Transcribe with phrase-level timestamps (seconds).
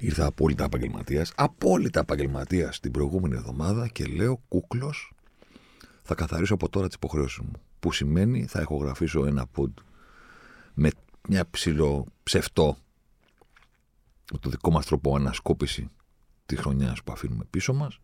[0.00, 5.12] Ήρθα απόλυτα επαγγελματίας, απόλυτα επαγγελματίας την προηγούμενη εβδομάδα και λέω κούκλος,
[6.02, 7.50] θα καθαρίσω από τώρα τις υποχρεώσεις μου.
[7.80, 9.70] Που σημαίνει θα ηχογραφήσω ένα pod
[10.74, 10.90] με
[11.28, 12.76] μια ψηλό ψευτό
[14.32, 15.88] με το δικό μας τρόπο ανασκόπηση
[16.46, 18.00] της χρονιάς που αφήνουμε πίσω μας.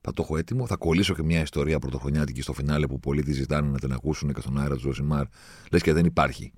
[0.00, 0.66] Θα το έχω έτοιμο.
[0.66, 4.32] Θα κολλήσω και μια ιστορία πρωτοχρονιάτικη στο φινάλε που πολλοί τη ζητάνε να την ακούσουν
[4.32, 5.26] και στον αέρα του Ζωσιμάρ.
[5.70, 6.52] Λες και δεν υπάρχει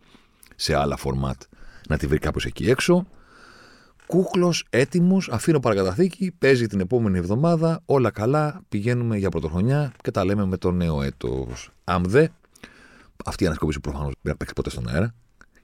[0.56, 1.42] σε άλλα φορμάτ
[1.88, 3.06] να τη βρει κάπω εκεί έξω.
[4.06, 10.24] Κούκλος, έτοιμος, αφήνω παρακαταθήκη, παίζει την επόμενη εβδομάδα, όλα καλά, πηγαίνουμε για πρωτοχρονιά και τα
[10.24, 11.70] λέμε με το νέο έτος.
[11.84, 12.28] Αν δε,
[13.24, 15.14] αυτή η ανασκόπηση προφανώς δεν θα παίξει ποτέ στον αέρα.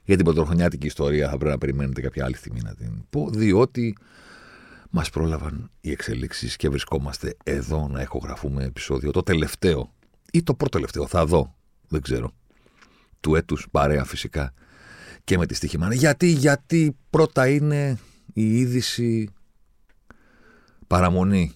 [0.03, 3.97] Για την πρωτοχρονιάτικη ιστορία θα πρέπει να περιμένετε κάποια άλλη στιγμή να την πω, διότι
[4.89, 9.11] μας πρόλαβαν οι εξελίξεις και βρισκόμαστε εδώ να ηχογραφούμε επεισόδιο.
[9.11, 9.93] Το τελευταίο
[10.31, 11.55] ή το πρώτο τελευταίο, θα δω,
[11.87, 12.31] δεν ξέρω.
[13.19, 14.53] Του έτους παρέα φυσικά
[15.23, 15.93] και με τη στοιχημάνα.
[15.93, 17.97] Γιατί, γιατί πρώτα είναι
[18.33, 19.29] η είδηση
[20.87, 21.53] παραμονή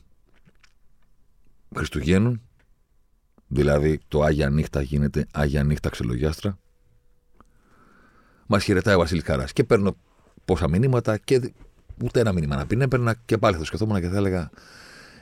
[1.75, 2.41] Χριστουγέννων,
[3.47, 6.57] δηλαδή το Άγια Νύχτα γίνεται Άγια Νύχτα Ξελογιάστρα.
[8.47, 9.53] Μας χαιρετάει ο Βασίλης Καράς.
[9.53, 9.95] Και παίρνω
[10.45, 11.53] πόσα μηνύματα και
[12.03, 12.75] ούτε ένα μήνυμα να πει.
[12.75, 14.49] Ναι, παίρνα και πάλι θα σκεφτόμουν και θα έλεγα: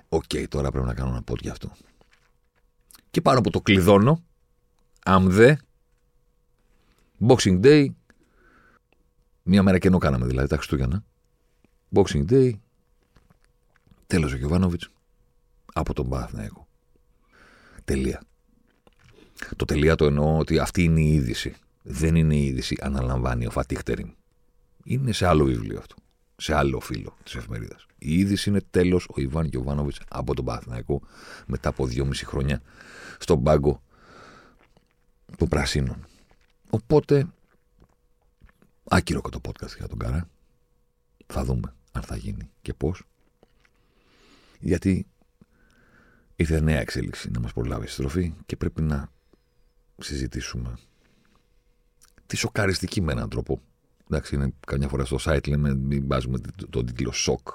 [0.09, 1.71] Οκ, τώρα πρέπει να κάνω ένα pod γι' αυτό.
[3.11, 4.23] Και πάνω που το κλειδώνω,
[5.03, 5.59] αμδέ,
[7.27, 7.87] Boxing Day,
[9.43, 11.03] μία μέρα κενό κάναμε δηλαδή τα Χριστούγεννα.
[11.95, 12.51] Boxing Day,
[14.07, 14.89] τέλος ο Γιωβάνοβιτς
[15.73, 16.67] από τον Παναθηναϊκό.
[17.85, 18.23] Τελεία.
[19.55, 21.55] Το τελεία το εννοώ ότι αυτή είναι η είδηση.
[21.81, 24.15] Δεν είναι η είδηση, αναλαμβάνει ο Φατίχτερη.
[24.83, 25.95] Είναι σε άλλο βιβλίο αυτό.
[26.35, 27.85] Σε άλλο φύλλο της εφημερίδας.
[27.97, 31.01] Η είδηση είναι τέλος ο Ιβάν Γιωβάνοβιτς από τον Παναθηναϊκό
[31.45, 32.61] μετά από δυόμιση χρόνια
[33.19, 33.81] στον πάγκο
[35.37, 36.05] των Πρασίνων.
[36.69, 37.27] Οπότε,
[38.83, 40.29] άκυρο και το podcast για τον Καρά.
[41.27, 43.03] Θα δούμε αν θα γίνει και πώς.
[44.59, 45.07] Γιατί
[46.35, 49.11] ήρθε νέα εξέλιξη να μας προλάβει στη στροφή και πρέπει να
[49.97, 50.77] συζητήσουμε
[52.25, 53.61] τη σοκαριστική με έναν τρόπο.
[54.09, 57.47] Εντάξει, είναι καμιά φορά στο site λέμε μην βάζουμε τον τίτλο σοκ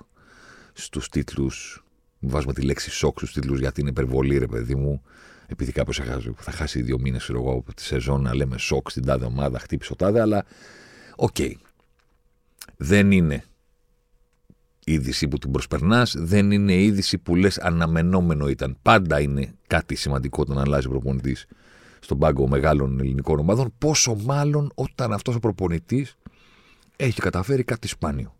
[0.72, 1.84] στους τίτλους,
[2.18, 5.03] μην βάζουμε τη λέξη σοκ στους τίτλους γιατί είναι υπερβολή ρε παιδί μου.
[5.47, 6.00] Επειδή κάποιος
[6.36, 9.97] θα χάσει δύο μήνες από τη σεζόν να λέμε σοκ στην τάδε ομάδα, χτύπησε ο
[9.97, 10.44] τάδε, αλλά
[11.16, 11.36] οκ.
[12.76, 13.44] Δεν είναι
[14.88, 18.76] είδηση που την προσπερνάς, δεν είναι είδηση που λες αναμενόμενο ήταν.
[18.82, 21.47] Πάντα είναι κάτι σημαντικό όταν αλλάζει προπονητής
[22.00, 23.72] στον πάγκο μεγάλων ελληνικών ομάδων.
[23.78, 26.16] Πόσο μάλλον όταν αυτός ο προπονητής
[26.97, 28.34] έχει καταφέρει κάτι σπάνιο.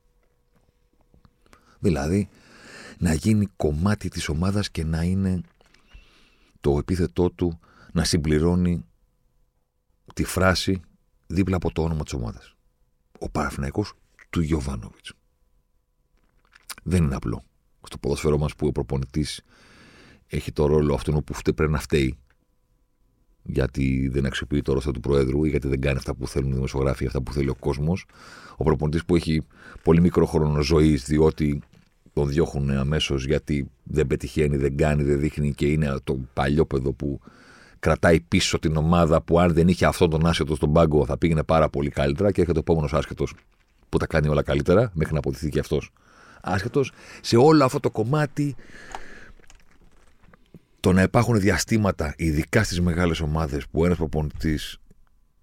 [1.79, 2.29] Δηλαδή,
[2.99, 5.41] να γίνει κομμάτι της ομάδας και να είναι
[6.61, 7.59] το επίθετό του
[7.93, 8.85] να συμπληρώνει
[10.15, 10.81] τη φράση
[11.27, 12.55] δίπλα από το όνομα της ομάδας.
[13.19, 13.93] Ο Παραφυναϊκός
[14.31, 15.16] του Γιωβάνοβιτς.
[16.89, 17.45] Δεν είναι απλό.
[17.83, 19.43] Στο ποδόσφαιρό μας που ο προπονητής
[20.27, 22.19] έχει το ρόλο αυτόν που πρέπει να φταίει
[23.43, 26.55] γιατί δεν αξιοποιεί το ρόλο του Προέδρου ή γιατί δεν κάνει αυτά που θέλουν οι
[26.55, 28.07] δημοσιογράφοι, αυτά που θέλει ο κόσμος.
[28.57, 29.43] Ο προπονητής που έχει
[29.83, 31.63] πολύ μικρό χρόνο ζωής, διότι
[32.13, 37.21] τον διώχνουν αμέσως γιατί δεν πετυχαίνει, δεν κάνει, δεν δείχνει και είναι το παλιόπεδο που
[37.79, 41.43] κρατάει πίσω την ομάδα που αν δεν είχε αυτόν τον άσχετο στον πάγκο θα πήγαινε
[41.43, 43.35] πάρα πολύ καλύτερα και έρχεται ο επόμενος άσχετος
[43.89, 45.91] που τα κάνει όλα καλύτερα μέχρι να αποδειχθεί και αυτός
[46.43, 46.93] άσχετος.
[47.21, 48.57] Σε όλο αυτό το κομμάτι
[50.81, 54.79] το να υπάρχουν διαστήματα, ειδικά στις μεγάλες ομάδες, που ένας προπονητής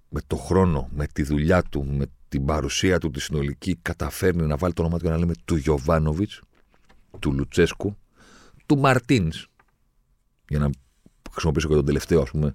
[0.09, 4.57] με το χρόνο, με τη δουλειά του, με την παρουσία του τη συνολική, καταφέρνει να
[4.57, 6.41] βάλει το όνομα του να λέμε του Γιωβάνοβιτς,
[7.19, 7.97] του Λουτσέσκου,
[8.65, 9.47] του Μαρτίνς.
[10.47, 10.69] Για να
[11.31, 12.53] χρησιμοποιήσω και τον τελευταίο, ας πούμε,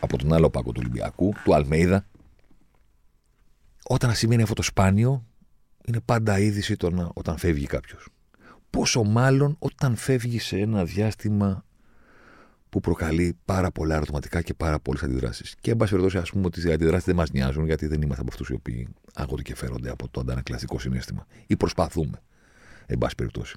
[0.00, 2.06] από τον άλλο πάκο του Ολυμπιακού, του Αλμέιδα.
[3.82, 5.26] Όταν σημαίνει αυτό το σπάνιο,
[5.86, 8.08] είναι πάντα είδηση το να, όταν φεύγει κάποιος.
[8.70, 11.64] Πόσο μάλλον όταν φεύγει σε ένα διάστημα
[12.68, 15.54] που προκαλεί πάρα πολλά ερωτηματικά και πάρα πολλές αντιδράσεις.
[15.60, 18.22] Και εν πάση περιπτώσει, ας πούμε ότι οι αντιδράσεις δεν μας νοιάζουν, γιατί δεν είμαστε
[18.22, 21.26] από αυτούς οι οποίοι άγονται και φέρονται από το αντανακλαστικό συνέστημα.
[21.46, 22.22] Ή προσπαθούμε,
[22.86, 23.56] εν πάση περιπτώσει.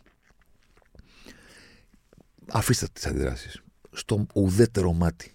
[2.51, 3.61] Αφήστε τις αντιδράσεις.
[3.91, 5.31] Στο ουδέτερο μάτι.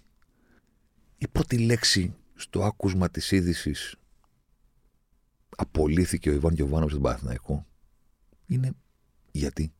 [1.17, 3.95] Η πρώτη λέξη στο άκουσμα της είδησης
[5.59, 7.65] απολύθηκε ο Ιβάν Γιωβάνο στον Παναθηναϊκό
[8.45, 8.71] είναι
[9.31, 9.71] γιατί.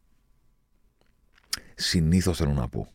[1.75, 2.87] Συνήθως θέλω να πω.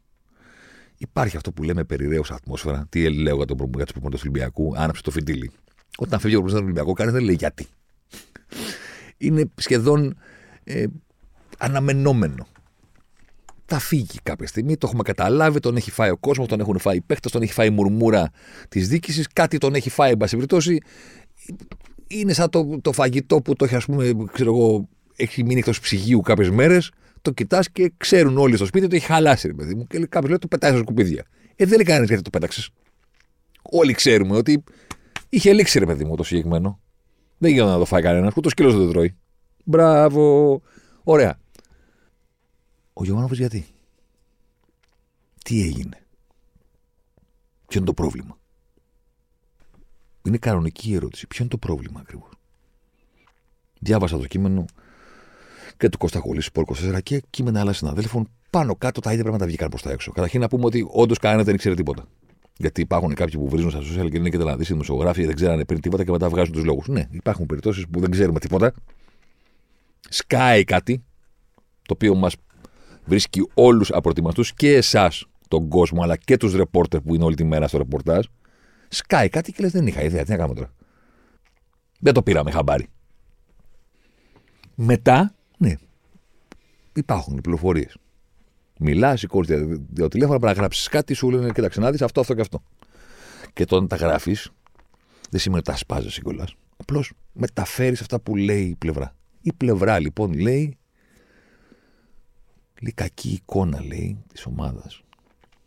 [0.96, 2.86] Υπάρχει αυτό που λέμε περιραίως ατμόσφαιρα.
[2.88, 5.50] Τι λέω για τον προπονητή τους Ολυμπιακού, άναψε το φιτίλι.
[5.98, 7.66] Όταν φεύγει ο προπονητής του Ολυμπιακού, κανείς δεν λέει γιατί.
[9.16, 10.18] Είναι σχεδόν
[10.64, 10.84] ε,
[11.58, 12.46] αναμενόμενο.
[13.66, 16.96] Θα φύγει κάποια στιγμή, το έχουμε καταλάβει, τον έχει φάει ο κόσμος, τον έχουν φάει
[16.96, 18.30] οι παίχτε, τον έχει φάει η μουρμούρα
[18.68, 20.80] της διοίκησης, κάτι τον έχει φάει, εν πάση περιπτώσει.
[22.06, 25.80] Είναι σαν το, το φαγητό που το έχει, ας πούμε, ξέρω εγώ, έχει μείνει εκτός
[25.80, 26.90] ψυγείου κάποιες μέρες,
[27.22, 29.86] το κοιτάς και ξέρουν όλοι στο σπίτι ότι έχει χαλάσει, ρε παιδί μου.
[29.86, 31.24] Και κάποιος λέει το πετάει στα σκουπίδια.
[31.56, 32.70] Ε, δεν λέει κανένας γιατί το πέταξες.
[33.62, 34.64] Όλοι ξέρουμε ότι
[35.28, 36.80] είχε λήξει, ρε παιδί μου, το συγκεκριμένο.
[37.38, 39.16] Δεν γίνεται να το φάει κανένας, ούτε ο σκύλος δεν το τρώει.
[39.64, 40.62] Μπράβο.
[41.02, 41.38] Ωραία.
[42.92, 43.66] Ο Γιωβάνοβιτς γιατί;
[45.44, 45.98] Τι έγινε;
[47.66, 48.38] Ποιο είναι το πρόβλημα;
[50.24, 51.26] Είναι κανονική η ερώτηση.
[51.26, 52.30] Ποιο είναι το πρόβλημα ακριβώς;
[53.80, 54.64] Διάβασα το κείμενο
[55.76, 58.28] και του Κώστα Χολή Σπορ 24 και κείμενα άλλα συναδέλφων.
[58.50, 60.12] Πάνω κάτω τα ίδια πρέπει να τα βγήκαν προς τα έξω.
[60.12, 62.04] Καταρχήν να πούμε ότι όντως κανένας δεν ήξερε τίποτα.
[62.56, 65.64] Γιατί υπάρχουν κάποιοι που βρίζουν στα social και είναι και να δεις δημοσιογράφοι δεν ξέρανε
[65.64, 66.88] πριν τίποτα και μετά βγάζουν τους λόγους.
[66.88, 68.72] Ναι, υπάρχουν περιπτώσεις που δεν ξέρουμε τίποτα.
[70.08, 71.02] Σκάει κάτι
[71.82, 72.34] το οποίο μας
[73.04, 77.44] βρίσκει όλους απροετοιμαστούς και εσάς τον κόσμο, αλλά και τους ρεπόρτερ που είναι όλη τη
[77.44, 78.26] μέρα στο ρεπορτάζ.
[78.94, 80.72] Σκάει κάτι και λες: Δεν είχα ιδέα, τι να κάνω τώρα.
[81.98, 82.86] Δεν το πήραμε χαμπάρι.
[84.74, 85.74] Μετά, ναι,
[86.92, 87.96] υπάρχουν πληροφορίες.
[88.78, 89.48] Μιλάς, σηκώνεις
[89.94, 92.62] το τηλέφωνο, πρέπει να γράψεις κάτι, σου λένε: Κοίταξε να δεις αυτό, αυτό και αυτό.
[93.52, 94.50] Και όταν τα γράφεις,
[95.30, 96.54] δεν σημαίνει ότι τα σπάζει κιόλας.
[96.76, 99.14] Απλώς μεταφέρεις αυτά που λέει η πλευρά.
[99.40, 100.78] Η πλευρά λοιπόν λέει
[102.84, 105.02] λέει κακή εικόνα, λέει, της ομάδας.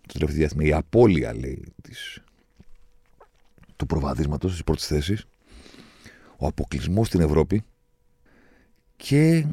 [0.07, 0.63] Το τελευταίο διάστημα.
[0.63, 2.23] Η απώλεια, λέει, της,
[3.77, 5.25] του προβαδίσματο της πρώτης θέσης.
[6.37, 7.63] Ο αποκλεισμός στην Ευρώπη.
[8.95, 9.45] Και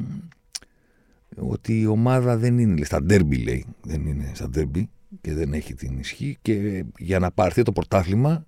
[1.35, 4.89] ότι η ομάδα δεν είναι, λέει, στα ντέρμπι, λέει, δεν είναι στα ντέρμπι
[5.21, 6.37] και δεν έχει την ισχύ.
[6.41, 8.45] Και για να πάρθει το πρωτάθλημα,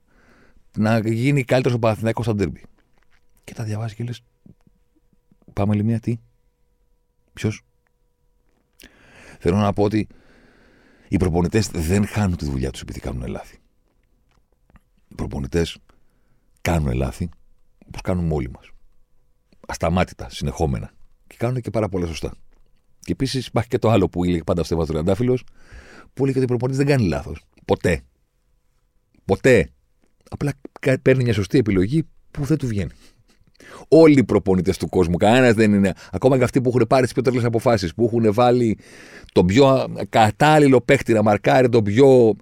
[0.78, 2.64] να γίνει καλύτερος ο Παναθηναϊκός στα ντέρμπι.
[3.44, 4.22] Και τα διαβάζει και λες.
[5.54, 6.20] Πάμε λέει μία τι;
[7.34, 7.62] Ποιος;
[9.40, 10.08] Θέλω να πω ότι
[11.08, 13.58] οι προπονητές δεν χάνουν τη δουλειά τους επειδή κάνουν λάθη.
[15.18, 15.78] Οι προπονητές
[16.62, 17.30] κάνουν λάθη
[17.88, 18.70] όπως κάνουμε όλοι μας.
[19.68, 20.92] Ασταμάτητα, συνεχόμενα.
[21.28, 22.34] Και κάνουν και πάρα πολλά σωστά.
[23.00, 25.44] Και επίσης υπάρχει και το άλλο που έλεγε πάντα ο Στέφανος Τριαντάφυλλος,
[26.14, 27.44] που έλεγε ότι ο προπονητής δεν κάνει λάθος.
[27.66, 28.02] Ποτέ.
[29.26, 29.70] Ποτέ.
[30.30, 30.54] Απλά
[31.02, 32.92] παίρνει μια σωστή επιλογή που δεν του βγαίνει.
[33.88, 35.18] Όλοι οι προπονητές του κόσμου.
[35.18, 35.94] Κανένας δεν είναι.
[36.12, 38.78] Ακόμα και αυτοί που έχουν πάρει τις πιο τρελές αποφάσεις, που έχουν βάλει
[39.32, 39.68] τον πιο
[40.00, 42.36] ακατάλληλο παίχτη να μαρκάρει τον πιο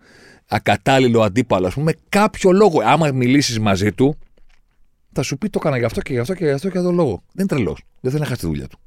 [0.47, 2.81] ακατάλληλο αντίπαλο, ας πούμε, κάποιο λόγο.
[2.83, 4.17] Άμα μιλήσεις μαζί του,
[5.11, 6.87] θα σου πει το έκανα γι' αυτό και γι' αυτό και γι' αυτό και για
[6.87, 7.23] τον λόγο.
[7.33, 7.83] Δεν είναι τρελός.
[8.01, 8.79] Δεν θέλει να χάσει τη δουλειά του.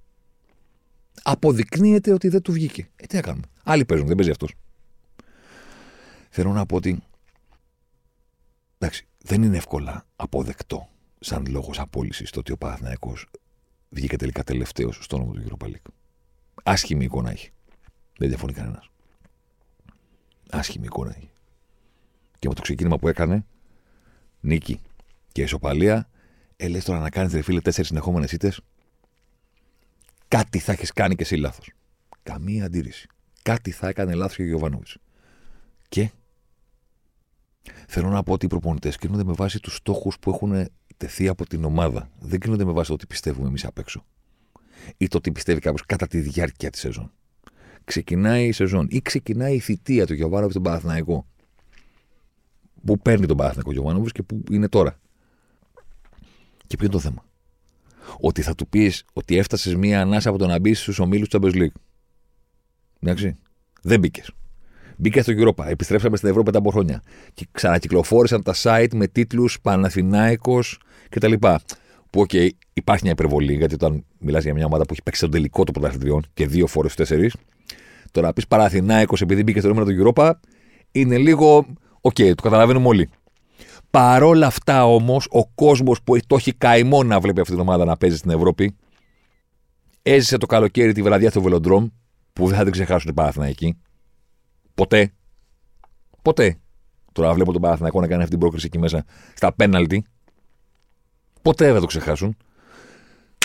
[1.23, 2.89] Αποδεικνύεται ότι δεν του βγήκε.
[2.97, 3.47] Ε, τι να κάνουμε.
[3.65, 4.55] Άλλοι παίζουν, δεν παίζει αυτός.
[6.29, 7.03] Θέλω να πω ότι.
[8.79, 10.89] Εντάξει, δεν είναι εύκολα αποδεκτό
[11.21, 13.17] σαν λόγος απόλυσης το ότι ο Παναθυναϊκό
[13.89, 15.93] βγήκε τελικά τελευταίος στο όνομα του Europa League.
[16.63, 17.51] Άσχημη εικόνα έχει.
[18.19, 18.91] Δεν διαφωνεί κανένας.
[20.51, 21.31] Άσχημη εικόνα έχει.
[22.39, 23.45] Και με το ξεκίνημα που έκανε,
[24.41, 24.81] νίκη
[25.33, 26.09] και ισοπαλία,
[26.57, 28.61] ε, τώρα να κάνεις φίλε τέσσερις συνεχόμενες ήττες,
[30.29, 31.71] κάτι θα έχεις κάνει και εσύ λάθος.
[32.23, 33.07] Καμία αντίρρηση.
[33.43, 34.89] Κάτι θα έκανε λάθος και ο Γιωβάνοβιτ.
[35.89, 36.11] Και
[37.87, 41.47] θέλω να πω ότι οι προπονητές κρίνονται με βάση τους στόχους που έχουν τεθεί από
[41.47, 42.11] την ομάδα.
[42.19, 44.05] Δεν κρίνονται με βάση το ότι πιστεύουμε εμείς απ' έξω.
[44.97, 47.13] Ή το ότι πιστεύει κάποιος κατά τη διάρκεια της σεζόν.
[47.85, 51.27] Ξεκινάει η σεζόν ή ξεκινάει η θητεία του Γιωβάνοβιτς στον Παναθηναϊκό.
[52.85, 54.99] Πού παίρνει τον Παναθηναϊκό Γιωβάνοβιτς και πού είναι τώρα.
[56.67, 57.25] Και ποιο είναι το θέμα;
[58.21, 61.41] Ότι θα του πεις ότι έφτασες μία ανάσα από το να μπει στους ομίλους του
[61.41, 61.81] Champions League.
[63.01, 63.37] Εντάξει.
[63.83, 64.31] Δεν μπήκες.
[64.97, 65.65] Μπήκες στο Europa.
[65.67, 67.03] Επιστρέψαμε στην Ευρώπη μετά από χρόνια.
[67.35, 70.61] Και ξανακυκλοφόρησαν τα site με τίτλους Παναθηνάικο
[71.09, 71.33] κτλ.
[72.11, 75.31] Που, OK, υπάρχει μια υπερβολή, γιατί όταν μιλάς για μια ομάδα που έχει παίξει τον
[75.31, 77.35] τελικό των πρωταθλητριών και δύο φορές τέσσερις,
[78.11, 80.31] το να πεις Παναθηνάικο επειδή μπήκες στο νούμερο του Europa
[80.93, 81.67] είναι λίγο.
[82.01, 83.11] OK, το καταλαβαίνουμε όλοι.
[83.91, 87.97] Παρόλα αυτά όμως, ο κόσμος που το έχει καημό να βλέπει αυτή την ομάδα να
[87.97, 88.77] παίζει στην Ευρώπη,
[90.03, 91.89] έζησε το καλοκαίρι τη βραδιά του Βελοντρόμ,
[92.33, 93.79] που δεν θα την ξεχάσουν οι Παναθηναϊκοί.
[94.75, 95.13] Ποτέ.
[96.23, 96.59] Ποτέ.
[97.13, 100.05] Τώρα βλέπω τον Παναθηναϊκό να κάνει αυτή την πρόκριση εκεί μέσα στα πέναλτι.
[101.43, 102.37] Ποτέ δεν το ξεχάσουν.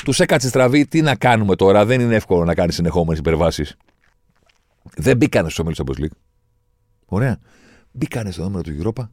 [0.04, 3.78] Τους έκατσε στραβή, τι να κάνουμε τώρα; Δεν είναι εύκολο να κάνει συνεχόμενες υπερβάσεις.
[4.96, 6.18] Δεν μπήκανε στου ομίλου Champions League.
[7.06, 7.40] Ωραία.
[7.94, 9.08] Μπήκανε στο νούμερο του Europa,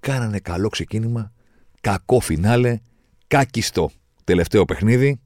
[0.00, 1.32] κάνανε καλό ξεκίνημα,
[1.80, 2.78] κακό φινάλε,
[3.26, 3.90] κάκιστο
[4.24, 5.20] τελευταίο παιχνίδι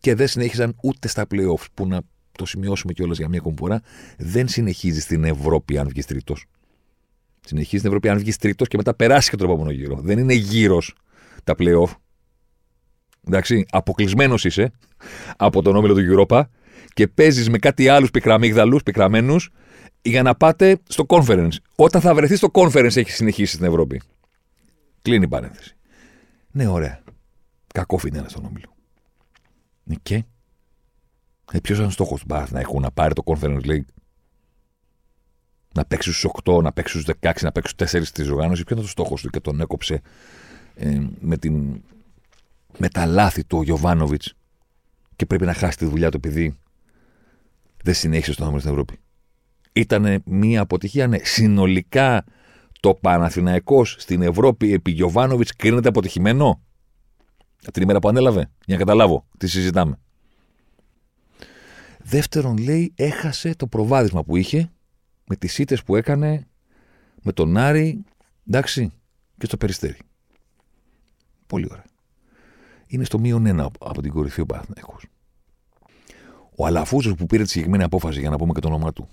[0.00, 2.00] και δεν συνέχισαν ούτε στα playoffs που να
[2.32, 3.80] το σημειώσουμε κιόλας για μια ακόμη φορά.
[4.18, 6.44] Δεν συνεχίζει στην Ευρώπη αν βγεις τρίτος.
[7.40, 10.00] Συνεχίζει στην Ευρώπη αν βγεις τρίτος και μετά περάσει και τον επόμενο γύρο.
[10.00, 10.82] Δεν είναι γύρω
[11.44, 11.90] τα playoff.
[13.26, 14.72] Εντάξει, αποκλεισμένος είσαι
[15.36, 16.42] από τον όμιλο του Europa
[16.94, 19.50] και παίζεις με κάτι άλλους πικραμίγδαλου, πικραμένους,
[20.02, 21.52] για να πάτε στο conference.
[21.74, 24.00] Όταν θα βρεθεί στο conference, έχει συνεχίσει στην Ευρώπη.
[25.02, 25.76] Κλείνει η παρένθεση.
[26.50, 27.02] Ναι, ωραία.
[27.74, 28.74] Κακό φινέλα στον όμιλο.
[29.82, 30.24] Ναι, και;
[31.52, 33.84] Ε, Ποιος ήταν ο στόχος του να έχουν να πάρει το Conference League;
[35.74, 38.64] Να παίξει στους 8, να παίξει στους 16, να παίξει στου 4 της οργάνωσης.
[38.64, 40.00] Ποιος ήταν το στόχος του και τον έκοψε
[40.74, 41.82] ε, με, την,
[42.78, 44.34] με τα λάθη του ο Γιωβάνοβιτς
[45.16, 46.58] και πρέπει να χάσει τη δουλειά του επειδή
[47.82, 48.98] δεν συνέχισε στον νόμο στην Ευρώπη;
[49.72, 51.18] Ήταν μια αποτυχία, ναι.
[51.22, 52.24] Συνολικά
[52.80, 56.62] το Παναθηναϊκός στην Ευρώπη επί Γιωβάνοβιτς κρίνεται αποτυχημένο;
[57.72, 59.98] Την ημέρα που ανέλαβε, για να καταλάβω τι συζητάμε.
[61.98, 64.70] Δεύτερον, λέει, έχασε το προβάδισμα που είχε
[65.24, 66.46] με τις ήττες που έκανε
[67.22, 68.04] με τον Άρη,
[68.48, 68.92] εντάξει,
[69.38, 69.98] και στο Περιστέρι.
[71.46, 71.84] Πολύ ωραία.
[72.86, 75.04] Είναι στο μείον ένα από την κορυφή ο Παναθηναϊκός.
[76.56, 79.08] Ο Αλαφούζος που πήρε τη συγκεκριμένη απόφαση, για να πούμε και το όνομά του,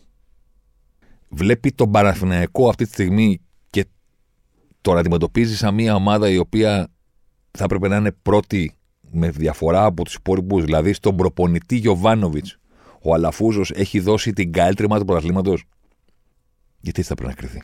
[1.29, 3.86] βλέπει τον Παναθηναϊκό αυτή τη στιγμή και
[4.81, 6.88] τον αντιμετωπίζει σαν μια ομάδα η οποία
[7.51, 8.77] θα έπρεπε να είναι πρώτη
[9.12, 10.63] με διαφορά από τους υπόλοιπους.
[10.63, 12.57] Δηλαδή στον προπονητή Γιωβάνοβιτς,
[13.01, 15.63] ο Αλαφούζος έχει δώσει την καλύτερη ομάδα του πρωταθλήματος.
[16.79, 17.62] Γιατί έτσι θα πρέπει να κρυθεί;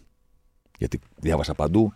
[0.77, 1.93] Γιατί διάβασα παντού,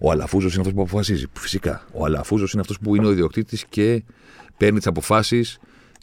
[0.00, 1.26] ο Αλαφούζος είναι αυτός που αποφασίζει.
[1.32, 1.86] Φυσικά.
[1.92, 4.04] Ο Αλαφούζος είναι αυτός που είναι ο ιδιοκτήτης και
[4.56, 5.58] παίρνει τις αποφάσεις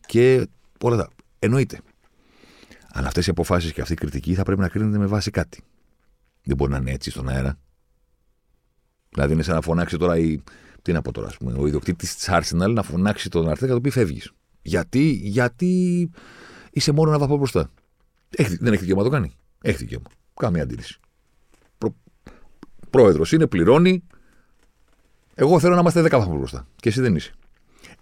[0.05, 0.47] και
[0.81, 1.09] όλα τα.
[1.39, 1.79] Εννοείται.
[2.93, 5.63] Αλλά αυτές οι αποφάσεις και αυτή η κριτική θα πρέπει να κρίνεται με βάση κάτι.
[6.43, 7.57] Δεν μπορεί να είναι έτσι στον αέρα.
[9.09, 10.41] Δηλαδή είναι σαν να φωνάξει τώρα η,
[10.81, 13.75] τι να πω τώρα, πούμε, ο ιδιοκτήτης της Arsenal να φωνάξει τον Αρτέτα και να
[13.75, 14.31] του πει φεύγεις.
[14.61, 16.09] Γιατί, γιατί
[16.71, 17.69] είσαι μόνο ένα βαθμό μπροστά.
[18.29, 19.31] Έχει, δεν έχει δικαίωμα να το κάνει.
[19.61, 20.05] Έχει δικαίωμα.
[20.33, 20.99] Κάμια αντίρρηση.
[21.77, 21.95] Προ,
[22.89, 24.03] Πρόεδρος είναι, πληρώνει.
[25.35, 26.67] Εγώ θέλω να είμαστε 10 βαθμού μπροστά.
[26.75, 27.33] Και εσύ δεν είσαι.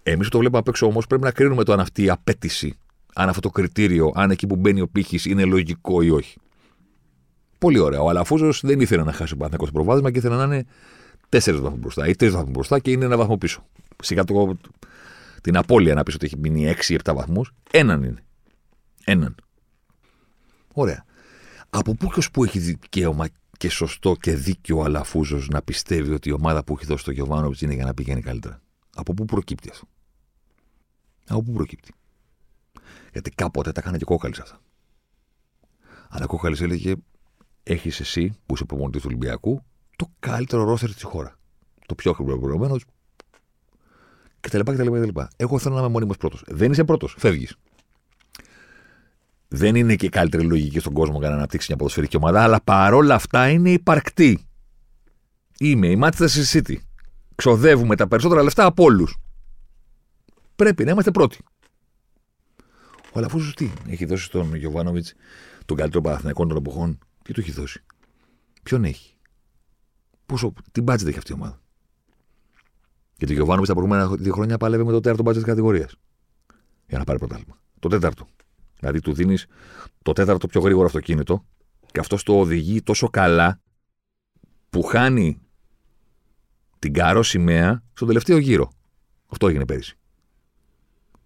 [0.02, 2.78] Εμείς το βλέπουμε απ' έξω όμως πρέπει να κρίνουμε το αν αυτή η απέτηση,
[3.14, 6.38] αν αυτό το κριτήριο, αν εκεί που μπαίνει ο πύχης είναι λογικό ή όχι.
[7.58, 8.00] Πολύ ωραία.
[8.00, 10.66] Ο Αλαφούζος δεν ήθελε να χάσει το προβάδισμα και ήθελε να είναι
[11.28, 13.66] τέσσερις βαθμού μπροστά ή τρεις βαθμού μπροστά και είναι ένα βαθμό πίσω.
[14.02, 14.58] Σιγά το,
[15.40, 18.24] την απώλεια να πεις ότι έχει μείνει 6-7 βαθμούς, έναν είναι.
[19.04, 19.34] Έναν.
[20.72, 21.04] Ωραία.
[21.70, 23.26] Από πού και που έχει δικαίωμα
[23.56, 27.10] και σωστό και δίκαιο ο Αλαφούζος να πιστεύει ότι η ομάδα που έχει δώσει το
[27.10, 28.60] Γιωβάνοβιτς είναι για να πηγαίνει καλύτερα;
[28.94, 29.88] Από πού προκύπτει αυτό;
[31.26, 31.94] Από πού προκύπτει;
[33.12, 34.60] Γιατί κάποτε τα έκανε και κόκαλη αυτά.
[36.08, 36.94] Αλλά κόκαλη έλεγε:
[37.62, 39.64] Έχεις εσύ που είσαι προμονητή του Ολυμπιακού
[39.96, 41.32] το καλύτερο ρόστερ στη χώρας.
[41.86, 42.76] Το πιο χρησιμοποιημένο.
[44.40, 45.28] Και τα λοιπά και τα λοιπά, και τα λοιπά.
[45.36, 46.42] Εγώ θέλω να είμαι μόνιμος πρώτος.
[46.46, 47.14] Δεν είσαι πρώτος.
[47.18, 47.56] Φεύγεις.
[49.48, 52.60] Δεν είναι και η καλύτερη λογική στον κόσμο για να αναπτύξει μια ποδοσφαιρική ομάδα, αλλά
[52.60, 54.46] παρόλα αυτά είναι υπαρκτή.
[55.58, 56.76] Είμαι η Manchester City.
[57.34, 59.16] Ξοδεύουμε τα περισσότερα λεφτά από όλους.
[60.56, 61.38] Πρέπει να είμαστε πρώτοι.
[63.12, 65.14] Ο Αλαφούζο τι έχει δώσει στον Γιωβάνοβιτς
[65.66, 66.98] τον καλύτερο Παναθηναϊκό των εποχών.
[67.22, 67.82] Τι του έχει δώσει;
[68.62, 69.14] Ποιον έχει;
[70.26, 71.60] Πόσο, τι budget έχει αυτή η ομάδα;
[73.16, 75.94] Γιατί ο Γιωβάνοβιτς τα προηγούμενα δύο χρόνια παλεύει με το τέταρτο budget της κατηγορίας.
[76.86, 77.60] Για να πάρει πρωτάθλημα.
[77.78, 78.26] Το τέταρτο.
[78.78, 79.46] Δηλαδή του δίνεις
[80.02, 81.44] το τέταρτο πιο γρήγορο αυτοκίνητο
[81.92, 83.60] και αυτό το οδηγεί τόσο καλά
[84.70, 85.40] που χάνει
[86.78, 88.70] την καρό σημαία στον τελευταίο γύρο.
[89.26, 89.98] Αυτό έγινε πέρυσι.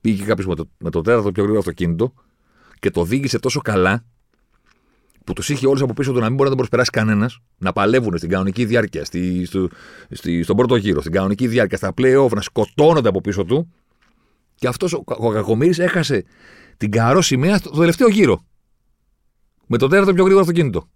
[0.04, 2.12] Πήγε κάποιος με, το, με το τέταρτο πιο γρήγορο αυτοκίνητο
[2.78, 4.04] και το οδήγησε τόσο καλά
[5.24, 7.72] που τους είχε όλους από πίσω του να μην μπορεί να τον προσπεράσει κανένας, να
[7.72, 9.68] παλεύουν στην κανονική διάρκεια, στη, στο,
[10.10, 13.72] στη, στον πρώτο γύρο, στην κανονική διάρκεια, στα playoff, να σκοτώνονται από πίσω του.
[14.54, 16.24] Και αυτός ο, ο Κακομήρη έχασε
[16.76, 18.44] την καρό σημαία στο τελευταίο γύρο.
[19.66, 20.88] Με το τέταρτο πιο γρήγορο αυτοκίνητο.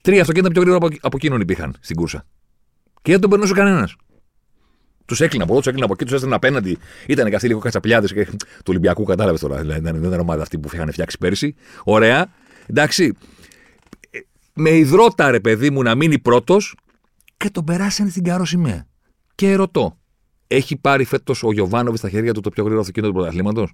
[0.00, 2.26] Τρία αυτοκίνητα πιο γρήγορα από, από εκείνον υπήρχαν στην κούρσα.
[3.02, 3.96] Και δεν τον περνούσε κανένας.
[5.10, 6.78] Τους έκλεινα από εδώ, τους έκλεινα από εκεί, τους έστελνα απέναντι.
[7.06, 9.60] Ήταν και αυτοί λίγο κατσαπλιάδες του Ολυμπιακού, κατάλαβες τώρα.
[9.60, 11.54] Δηλαδή, δεν ήταν ομάδα αυτή που είχαν φτιάξει πέρσι.
[11.84, 12.32] Ωραία.
[12.66, 13.12] Εντάξει.
[14.54, 16.74] Με υδρότα ρε παιδί μου να μείνει πρώτος
[17.36, 18.86] και τον περάσανε στην καρό σημαία.
[19.34, 19.98] Και ρωτώ,
[20.46, 23.72] έχει πάρει φέτος ο Γιωβάνοβι στα χέρια του το πιο γρήγορο αυτοκίνητο του πρωταθλήματος;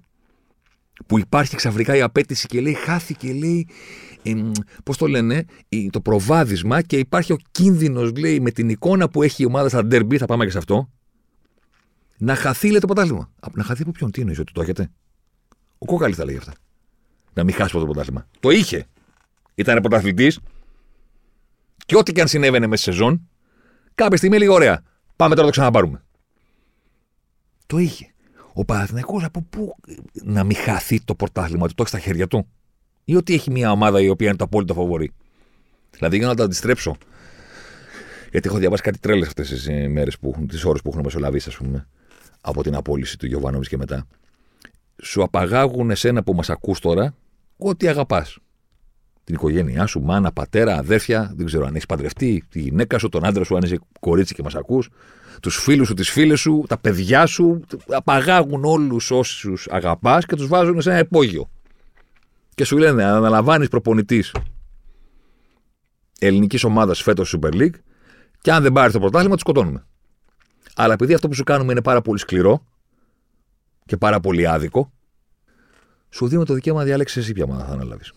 [1.05, 3.67] Που υπάρχει ξαφνικά η απέτηση και λέει, χάθηκε, λέει,
[4.23, 4.33] ε,
[4.83, 5.45] πώς το λένε,
[5.89, 9.85] το προβάδισμα και υπάρχει ο κίνδυνος, λέει, με την εικόνα που έχει η ομάδα στα
[9.85, 10.89] ντερμπι, θα πάμε και σε αυτό,
[12.17, 13.31] να χαθεί, λέει, το πρωτάθλημα.
[13.53, 14.89] Να χαθεί από ποιον, τι εννοείς, ότι το έχετε;
[15.77, 16.53] Ο Κόκαλης θα λέει αυτά.
[17.33, 18.27] να μην χάσει το πρωτάθλημα.
[18.39, 18.85] Το είχε.
[19.55, 20.39] Ήταν πρωταθλητής.
[21.85, 23.29] Και ό,τι και αν συνέβαινε μέσα στη σεζόν,
[23.95, 24.83] κάποια στιγμή λέει: Ωραία,
[25.15, 26.03] πάμε τώρα να το ξαναπάρουμε.
[27.65, 28.11] Το είχε.
[28.53, 29.75] Ο Παναθηναϊκός από πού
[30.13, 32.47] να μην χαθεί το πρωτάθλημα, ότι το έχει στα χέρια του;
[33.03, 35.11] Ή ότι έχει μια ομάδα η οποία είναι το απόλυτο φαβορή;
[35.91, 36.97] Δηλαδή για να το αντιστρέψω.
[38.31, 41.87] Γιατί έχω διαβάσει κάτι τρέλες αυτές τις μέρες, τις ώρες που έχουν μεσολαβήσει, ας πούμε,
[42.47, 44.07] από την απόλυση του Γιωβάνοβιτς και μετά.
[45.01, 47.15] Σου απαγάγουν εσένα που μας ακούς τώρα
[47.57, 48.37] ό,τι αγαπάς.
[49.23, 53.25] Την οικογένειά σου, μάνα, πατέρα, αδέρφια, δεν ξέρω αν έχεις παντρευτεί, τη γυναίκα σου, τον
[53.25, 54.89] άντρα σου, αν είσαι κορίτσι και μας ακούς,
[55.41, 57.61] τους φίλους σου, τις φίλες σου, τα παιδιά σου.
[57.87, 61.49] Απαγάγουν όλους όσους αγαπάς και τους βάζουν σε ένα υπόγειο.
[62.55, 64.31] Και σου λένε, αν αναλαμβάνεις προπονητής
[66.19, 67.79] ελληνικής ομάδας φέτος Super League,
[68.41, 69.85] και αν δεν πάρεις το πρωτάθλημα, τους σκοτώνουμε.
[70.79, 72.63] Αλλά επειδή αυτό που σου κάνουμε είναι πάρα πολύ σκληρό
[73.85, 74.91] και πάρα πολύ άδικο,
[76.09, 78.13] σου δίνουμε το δικαίωμα να διάλεξει εσύ ποια ομάδα θα αναλάβεις.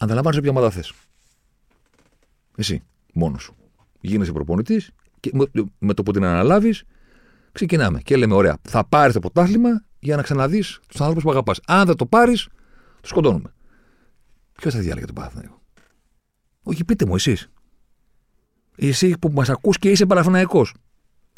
[0.00, 0.92] Ανταλαμβάνει ποια ομάδα θες.
[2.56, 3.54] Εσύ, μόνος σου.
[4.00, 4.90] Γίνεσαι προπονητής
[5.20, 5.32] και
[5.78, 6.84] με το που την αναλάβεις,
[7.52, 8.00] ξεκινάμε.
[8.00, 11.60] Και λέμε: Ωραία, θα πάρεις το πρωτάθλημα για να ξαναδείς τους άνθρωπου που αγαπάς.
[11.66, 12.48] Αν δεν το πάρεις,
[13.00, 13.54] τους σκοτώνουμε.
[14.52, 15.62] Ποιος θα διάλεγε τον Παναθηναϊκό;
[16.62, 17.50] Όχι, πείτε μου εσείς.
[18.76, 20.66] Εσύ που μας ακούς και είσαι παραφαναϊκό.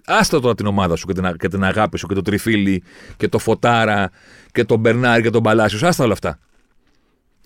[0.07, 2.83] Άστα τώρα την ομάδα σου και την, και την αγάπη σου και το τριφύλι
[3.17, 4.11] και το φωτάρα
[4.53, 5.83] και τον Μπερνάρ και τον Παλάσιος.
[5.83, 6.39] Άστα όλα αυτά.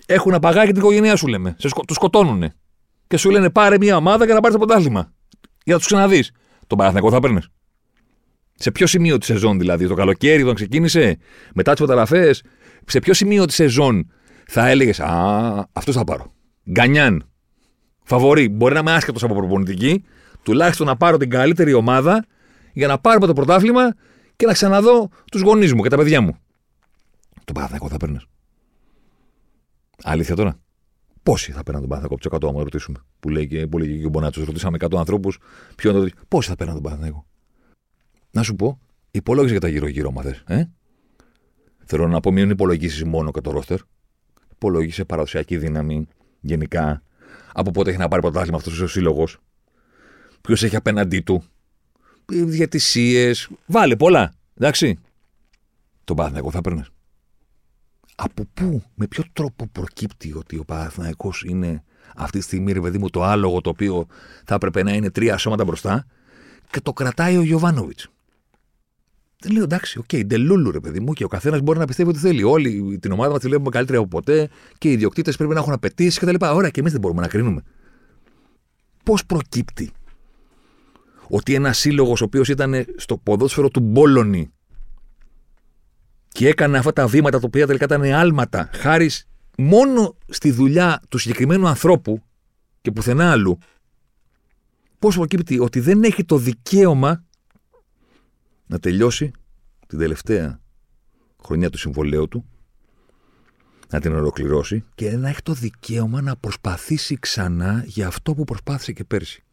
[0.07, 1.57] Έχουν απαγάγει την οικογένειά σου, λέμε.
[1.59, 1.81] Σε σκο...
[1.81, 2.53] Τους σκοτώνουν.
[3.07, 5.13] Και σου λένε πάρε μια ομάδα για να πάρεις το πρωτάθλημα.
[5.65, 6.31] Για να τους ξαναδείς.
[6.67, 7.49] Τον Παναθηναϊκό θα παίρνεις.
[8.55, 11.19] Σε ποιο σημείο της σεζόν δηλαδή, το καλοκαίρι όταν ξεκίνησε,
[11.55, 12.43] μετά τις μεταγραφές,
[12.87, 14.11] σε ποιο σημείο της σεζόν
[14.47, 16.33] θα έλεγες Α, αυτό θα πάρω.
[16.71, 17.31] Γκανιάν.
[18.03, 18.49] Φαβορή.
[18.49, 20.05] Μπορεί να είμαι άσχετος από προπονητική,
[20.43, 22.25] τουλάχιστον να πάρω την καλύτερη ομάδα
[22.77, 23.95] για να πάρω το πρωτάθλημα
[24.37, 26.37] και να ξαναδώ τους γονείς μου και τα παιδιά μου.
[27.45, 28.19] Το Παναθηναϊκό θα παίρνει.
[30.03, 30.59] Αλήθεια τώρα.
[31.23, 32.99] Πόσοι θα παίρνουν τον Παναθηναϊκό από τους 100, άμα ρωτήσουμε.
[33.21, 34.45] Που λέει και, που λέει και ο Μπονάτσος.
[34.45, 35.39] Ρωτήσαμε 100 ανθρώπους,
[35.77, 36.17] ποιο είναι το.
[36.29, 37.27] Πόσοι θα παίρνουν τον Παναθηναϊκό.
[38.31, 38.79] Να σου πω,
[39.11, 40.43] υπολόγιζε για τα γύρω-γύρω μαθέ.
[40.47, 40.65] Ε;
[41.85, 43.79] Θέλω να πω, μην υπολογίσεις μόνο και το ρόστερ.
[44.53, 46.07] Υπολόγισε παραδοσιακή δύναμη
[46.41, 47.03] γενικά.
[47.53, 49.39] Από πότε έχει να πάρει πρωτάθλημα αυτός ο σύλλογος.
[50.41, 51.43] Ποιος έχει απέναντί του.
[52.27, 53.49] Διατησίες.
[53.67, 54.35] Βάλε πολλά.
[54.55, 54.99] Εντάξει.
[56.05, 56.85] Τον Παναθηναϊκό θα παίρνει.
[58.15, 61.85] Από πού, με ποιο τρόπο προκύπτει ότι ο Παναθηναϊκός είναι
[62.17, 64.07] αυτή τη στιγμή, ρε παιδί μου, το άλογο το οποίο
[64.45, 66.07] θα έπρεπε να είναι τρία σώματα μπροστά
[66.71, 68.09] και το κρατάει ο Γιωβάνοβιτς;
[69.41, 72.19] Δεν λέω εντάξει, OK, delulu ρε παιδί μου και ο καθένας μπορεί να πιστεύει ότι
[72.19, 72.43] θέλει.
[72.43, 75.73] Όλη την ομάδα μας τη βλέπουμε καλύτερη από ποτέ και οι ιδιοκτήτες πρέπει να έχουν
[75.73, 76.45] απαιτήσεις κτλ.
[76.45, 77.63] Ωραία, και εμείς δεν μπορούμε να κρίνουμε.
[79.03, 79.91] Πώς προκύπτει
[81.29, 84.51] ότι ένα σύλλογος ο οποίος ήταν στο ποδόσφαιρο του Μπόλωνη
[86.29, 89.11] και έκανε αυτά τα βήματα τα οποία τελικά ήταν άλματα, χάρη
[89.59, 92.23] μόνο στη δουλειά του συγκεκριμένου ανθρώπου
[92.81, 93.59] και πουθενά άλλου,
[94.99, 97.25] πώ προκύπτει ότι δεν έχει το δικαίωμα
[98.67, 99.31] να τελειώσει
[99.87, 100.61] την τελευταία
[101.45, 102.45] χρονιά του συμβολέου του,
[103.89, 108.93] να την ολοκληρώσει και να έχει το δικαίωμα να προσπαθήσει ξανά για αυτό που προσπάθησε
[108.93, 109.46] και πέρσι.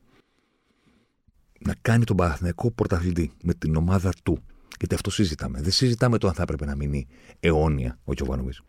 [1.66, 4.40] Να κάνει τον Παναθηναϊκό πρωταθλητή με την ομάδα του.
[4.78, 5.62] Γιατί αυτό συζητάμε.
[5.62, 7.08] Δεν συζητάμε το αν θα έπρεπε να μείνει
[7.40, 8.62] αιώνια ο Γιωβάνοβιτς.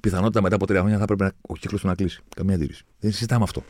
[0.00, 2.20] Πιθανότητα μετά από τρία χρόνια θα έπρεπε να, ο κύκλος του να κλείσει.
[2.36, 2.84] Καμία αντίρρηση.
[2.98, 3.64] Δεν συζητάμε αυτό.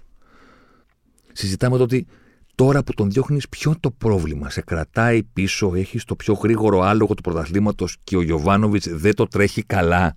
[1.33, 2.07] Συζητάμε το ότι
[2.55, 4.51] τώρα που τον διώχνει, ποιο είναι το πρόβλημα.
[4.51, 9.27] Σε κρατάει πίσω, έχει το πιο γρήγορο άλογο του πρωταθλήματος και ο Γιωβάνοβιτς δεν το
[9.27, 10.17] τρέχει καλά.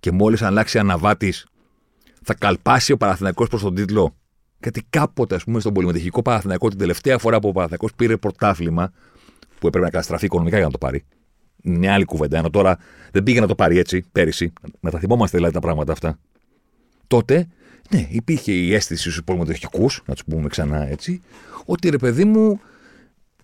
[0.00, 1.46] Και μόλις αλλάξει αναβάτης,
[2.22, 4.16] θα καλπάσει ο Παναθηναϊκός προς τον τίτλο.
[4.60, 8.92] Γιατί κάποτε, ας πούμε, στον πολυμετοχικό Παναθηναϊκό, την τελευταία φορά που ο Παναθηναϊκός πήρε πρωτάθλημα,
[9.58, 11.04] που έπρεπε να καταστραφεί οικονομικά για να το πάρει.
[11.62, 12.38] Μια άλλη κουβέντα.
[12.38, 12.78] Ενώ τώρα
[13.12, 14.52] δεν πήγε να το πάρει έτσι πέρυσι.
[14.80, 16.18] Να τα θυμόμαστε δηλαδή τα πράγματα αυτά.
[17.06, 17.46] Τότε,
[17.90, 21.22] ναι, υπήρχε η αίσθηση στους πολυμετοχικού, να τους πούμε ξανά έτσι,
[21.64, 22.60] ότι ρε παιδί μου,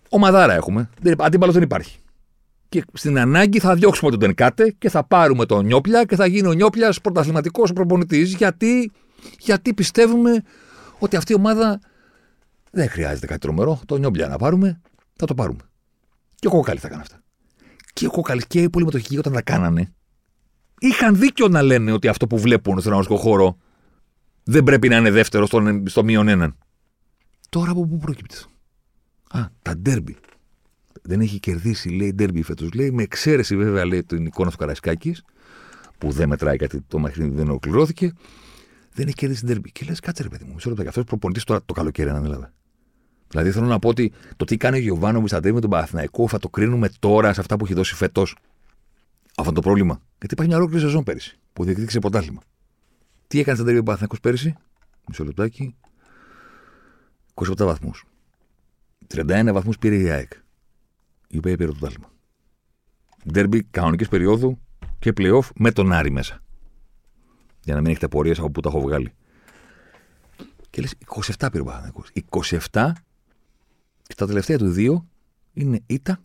[0.09, 0.89] ομαδάρα έχουμε.
[1.17, 1.97] Αντίπαλος δεν υπάρχει.
[2.69, 6.47] Και στην ανάγκη θα διώξουμε τον Τενκάτε και θα πάρουμε τον Νιόπλια και θα γίνει
[6.47, 8.33] ο Νιόπλιας πρωταθληματικός προπονητής.
[8.33, 8.91] Γιατί,
[9.39, 10.43] γιατί πιστεύουμε
[11.03, 11.79] ότι αυτή η ομάδα
[12.71, 13.81] δεν χρειάζεται κάτι τρομερό.
[13.85, 14.81] Το Νιόπλια να πάρουμε,
[15.15, 15.61] θα το πάρουμε.
[16.35, 17.23] Και ο Κόκαλης θα κάνει αυτά.
[17.93, 19.93] Και ο Κόκαλης και οι πολυμετοχικοί όταν τα κάνανε,
[20.79, 23.57] είχαν δίκιο να λένε ότι αυτό που βλέπουν στον αγωνιστικό χώρο
[24.43, 26.57] δεν πρέπει να είναι δεύτερο στο, στο μείον έναν.
[27.49, 28.35] Τώρα από πού προκύπτει.
[29.29, 30.17] Α, τα ντέρμπι.
[31.01, 32.73] Δεν έχει κερδίσει, λέει, ντέρμπι φέτος.
[32.73, 35.15] Λέει, με εξαίρεση βέβαια, λέει, την εικόνα του Καρασκάκη,
[35.97, 38.13] που δεν μετράει κάτι, το μαχνίδι δεν ολοκληρώθηκε.
[38.93, 39.71] Δεν έχει κερδίσει ντέρμπι.
[39.71, 40.87] Και λες, κάτσε ρε παιδί μου, μισό λεπτό.
[40.87, 42.51] Αυτός προπονητής τώρα το καλοκαίρι, αν έλαβε.
[43.27, 46.37] Δηλαδή θέλω να πω ότι το τι κάνει ο Γιωβάνο στα με τον Παναθηναϊκό θα
[46.37, 48.35] το κρίνουμε τώρα σε αυτά που έχει δώσει φέτος.
[49.29, 50.01] Αυτό είναι το πρόβλημα.
[50.19, 52.41] Γιατί υπάρχει μια ολόκληρη σεζόν πέρυσι που διεκδίκησε πρωτάθλημα.
[53.27, 54.55] Τι έκανε στα τέρμι Παναθηναϊκός πέρυσι,
[55.07, 55.75] μισό λεπτάκι,
[57.33, 58.05] 28 βαθμούς.
[59.07, 60.31] 31 βαθμούς πήρε η ΑΕΚ.
[61.27, 62.11] Η οποία πήρε το πρωτάθλημα.
[63.31, 64.59] Ντέρμπι κανονικής περίοδου
[64.99, 66.43] και playoff με τον Άρη μέσα.
[67.63, 69.13] Για να μην έχετε απορίες από πού τα έχω βγάλει.
[70.69, 70.93] Και λες
[71.37, 72.09] 27 πήρε ο Παναθηναϊκός.
[72.71, 72.91] 27
[74.03, 75.07] και τα τελευταία του δύο
[75.53, 76.19] είναι ήττα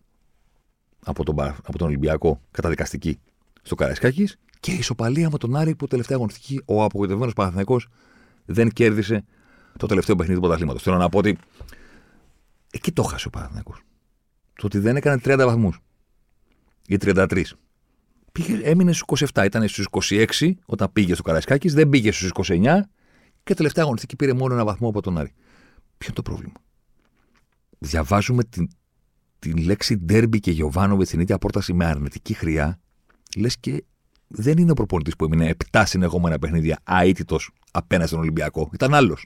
[1.05, 3.19] από τον, από τον Ολυμπιακό καταδικαστική
[3.61, 7.87] στο Καραϊσκάκης και ισοπαλία με τον Άρη που τελευταία αγωνιστική ο απογοητευμένος Παναθηναϊκός
[8.45, 9.23] δεν κέρδισε
[9.77, 10.83] το τελευταίο παιχνίδι του πρωταθλήματος.
[10.83, 11.37] Θέλω να πω ότι
[12.71, 13.81] εκεί το χάσε ο Παναθηναϊκός.
[14.53, 15.79] Το ότι δεν έκανε 30 βαθμούς
[16.87, 17.43] ή 33.
[18.31, 19.45] Πήγε, έμεινε στους 27.
[19.45, 19.87] Ήταν στους
[20.39, 22.79] 26 όταν πήγε στο Καραϊσκάκης, δεν πήγε στους 29
[23.43, 25.31] και τελευταία αγωνιστική πήρε μόνο ένα βαθμό από τον Άρη.
[25.97, 26.53] Ποιο είναι το πρόβλημα;
[27.79, 28.67] Διαβάζουμε την,
[29.39, 32.79] την λέξη Ντέρμπι και Γιωβάνοβιτ στην ίδια πρόταση με αρνητική χρειά.
[33.37, 33.83] Λες και
[34.27, 38.69] δεν είναι ο προπονητής που έμεινε 7 συνεχόμενα παιχνίδια αίτητος απέναντι στον Ολυμπιακό.
[38.73, 39.25] Ήταν άλλος.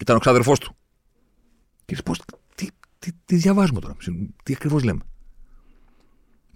[0.00, 0.76] Ήταν ο ξάδερφό του.
[1.84, 2.22] Και πώς.
[2.54, 2.66] Τι,
[2.98, 3.96] τι, τι διαβάζουμε τώρα,
[4.42, 5.00] τι ακριβώς λέμε;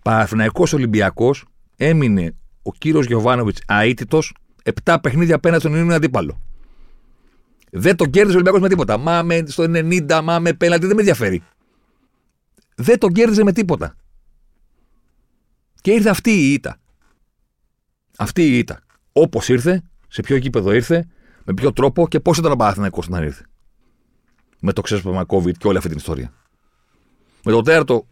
[0.03, 1.45] Παναθυναϊκό Ολυμπιακός
[1.77, 4.35] έμεινε ο κύριος Γιωβάνοβιτς αίτητος
[4.85, 6.41] 7 παιχνίδια απέναντι στον Ινίνο αντίπαλο.
[7.71, 8.99] Δεν τον κέρδισε ο Ολυμπιακός με τίποτα.
[8.99, 11.43] Μα με στο 90, μα με πέναντι, δεν με ενδιαφέρει.
[12.75, 13.97] Δεν τον κέρδισε με τίποτα.
[15.81, 16.81] Και ήρθε αυτή η ήττα.
[18.19, 18.81] Αυτή η ήττα.
[19.13, 21.09] Όπως ήρθε, σε ποιο γήπεδο ήρθε,
[21.45, 23.45] με ποιο τρόπο και πώς ήταν ο Παναθηναϊκός όταν ήρθε.
[24.61, 26.33] Με το ξέσπασμα COVID και όλη αυτή την ιστορία.
[27.45, 28.07] Με το τέταρτο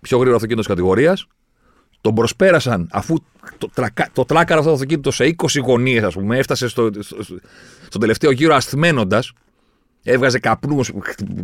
[0.00, 1.26] πιο γρήγορο αυτοκίνητος τη κατηγορίας,
[2.00, 3.16] τον προσπέρασαν αφού
[3.58, 7.16] το, τρακα, το τράκαρας αυτό το αυτοκίνητο σε 20 γωνίες, ας πούμε, έφτασε στο, στο,
[7.86, 9.32] στο τελευταίο γύρο ασθμένοντας.
[10.02, 10.90] Έβγαζε καπνούς,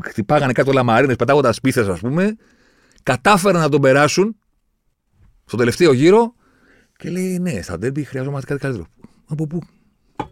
[0.02, 2.36] χτυπάγανε κάτω λαμαρίνες, πετάγοντα πίθες, ας πούμε.
[3.02, 4.36] Κατάφεραν να τον περάσουν
[5.44, 6.34] στο τελευταίο γύρο
[6.96, 8.86] και λέει: Ναι, στα ντέρμπι χρειαζόμαστε κάτι καλύτερο.
[9.26, 9.58] Από πού,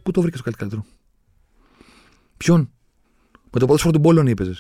[0.03, 0.85] πού το βρήκες το κάτι καλύτερο;
[2.37, 2.71] Ποιον,
[3.51, 4.55] με το ποδόσφαιρο του Μπόλων έπαιζε.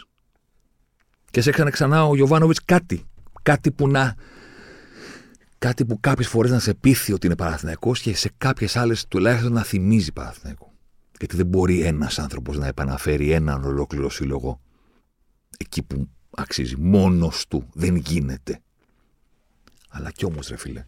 [1.30, 3.06] Και σε έκανε ξανά ο Γιωβάνοβιτς κάτι.
[3.42, 4.14] Κάτι που να.
[5.58, 9.52] Κάτι που κάποιες φορές να σε πείθει ότι είναι Παναθυναϊκό και σε κάποιες άλλες τουλάχιστον
[9.52, 10.72] να θυμίζει Παναθυναϊκό.
[11.18, 14.60] Γιατί δεν μπορεί ένας άνθρωπος να επαναφέρει έναν ολόκληρο σύλλογο
[15.58, 16.76] εκεί που αξίζει.
[16.78, 17.68] Μόνος του.
[17.72, 18.60] Δεν γίνεται.
[19.88, 20.86] Αλλά κι όμως, ρε φίλε,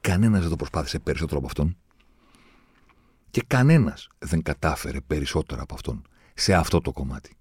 [0.00, 1.76] κανένας δεν το προσπάθησε περισσότερο από αυτόν.
[3.30, 6.02] Και κανένας δεν κατάφερε περισσότερο από αυτόν
[6.34, 7.36] σε αυτό το κομμάτι.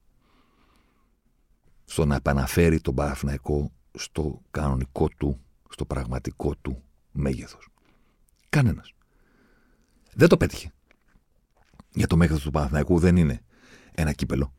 [1.85, 7.67] Στο να επαναφέρει τον Παναθηναϊκό στο κανονικό του, στο πραγματικό του μέγεθος.
[8.49, 8.93] Κανένας.
[10.13, 10.71] Δεν το πέτυχε.
[11.93, 13.41] Για το μέγεθος του Παναθηναϊκού δεν είναι
[13.91, 14.53] ένα κύπελο.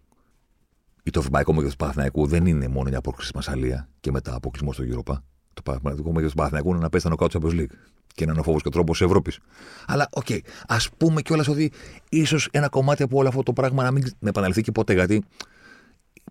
[1.03, 4.35] Ή το ευρωπαϊκό μέγεθος του Παναθηναϊκού δεν είναι μόνο μια πρόκριση με Μασσαλία και μετά
[4.35, 5.15] αποκλεισμό στο Europa.
[5.53, 7.75] Το πραγματικό μέγεθος του Παναθηναϊκού είναι να πέσει στα νοκ άουτ Champions League.
[8.15, 9.39] Και είναι ο φόβος και ο τρόμος της Ευρώπης.
[9.87, 11.73] Αλλά, OK, ας πούμε κιόλας ότι
[12.09, 15.25] ίσως ένα κομμάτι από όλο αυτό το πράγμα να μην επαναληφθεί και ποτέ, γιατί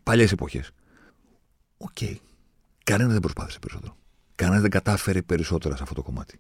[0.04, 0.72] παλιές εποχές.
[1.78, 2.16] OK.
[2.92, 3.98] Κανένας δεν προσπάθησε περισσότερο.
[4.36, 6.40] Κανένας δεν κατάφερε περισσότερα σε αυτό το κομμάτι.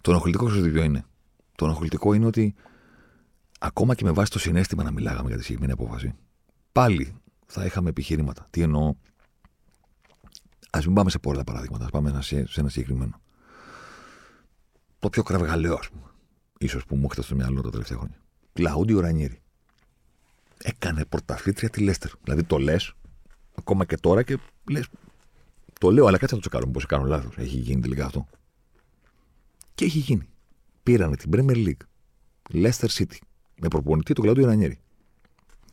[0.00, 1.04] Το ενοχλητικό ξέρετε ποιο είναι;
[1.56, 2.54] Το ενοχλητικό είναι ότι
[3.58, 6.14] ακόμα και με βάση το συνέστημα να μιλάγαμε για τη συγκεκριμένη απόφαση,
[6.72, 7.14] πάλι
[7.46, 8.46] θα είχαμε επιχειρήματα.
[8.50, 8.94] Τι εννοώ;
[10.70, 13.20] Α μην πάμε σε πολλά παραδείγματα, ας πάμε σε ένα συγκεκριμένο.
[14.98, 16.10] Το πιο κραυγαλαίο, ας πούμε.
[16.68, 18.18] σω που μου έχετε στο μυαλό τα τελευταία χρόνια.
[18.52, 19.42] Κλαούντιο Ρανιέρη.
[20.58, 22.10] Έκανε πρωταθλήτρια τη Λέστερ.
[22.22, 22.94] Δηλαδή το λες,
[23.60, 24.38] ακόμα και τώρα και
[24.70, 24.88] λες.
[25.80, 27.34] Το λέω, αλλά κάτσε να το τσεκάρουμε πώ κάνω λάθος.
[27.36, 28.26] Έχει γίνει τελικά αυτό.
[29.74, 30.28] Και έχει γίνει.
[30.82, 31.84] Πήρανε την Premier League.
[32.52, 33.18] Leicester City.
[33.60, 34.78] Με προπονητή του Κλαούντιο Ρανιέρη.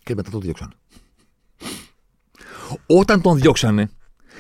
[0.04, 0.72] Και μετά το διώξανε.
[2.86, 3.90] Όταν τον διώξανε,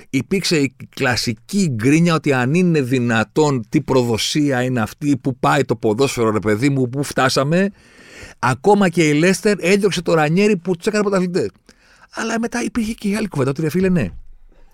[0.09, 5.75] υπήρξε η κλασική γκρίνια ότι αν είναι δυνατόν τι προδοσία είναι αυτή που πάει το
[5.75, 7.69] ποδόσφαιρο ρε παιδί μου που φτάσαμε
[8.39, 11.49] ακόμα και η Λέστερ έδιωξε το Ρανιέρι που τους έκανε πρωταθλητές.
[12.11, 14.11] Αλλά μετά υπήρχε και η άλλη κουβέντα ότι ρε φίλε ναι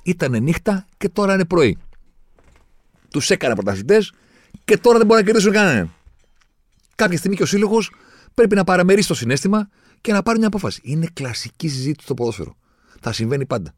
[0.04, 1.78] ήταν νύχτα και τώρα είναι πρωί.
[3.10, 4.14] Τους έκανε πρωταθλητές
[4.66, 5.94] και τώρα δεν μπορεί να κερδίσουν κανέναν.
[6.96, 7.92] Κάποια στιγμή και ο σύλλογος
[8.34, 9.70] πρέπει να παραμερίσει το συνέστημα
[10.02, 10.82] και να πάρει μια απόφαση.
[10.84, 12.56] Είναι κλασική συζήτηση στο ποδόσφαιρο.
[13.00, 13.74] Θα συμβαίνει πάντα.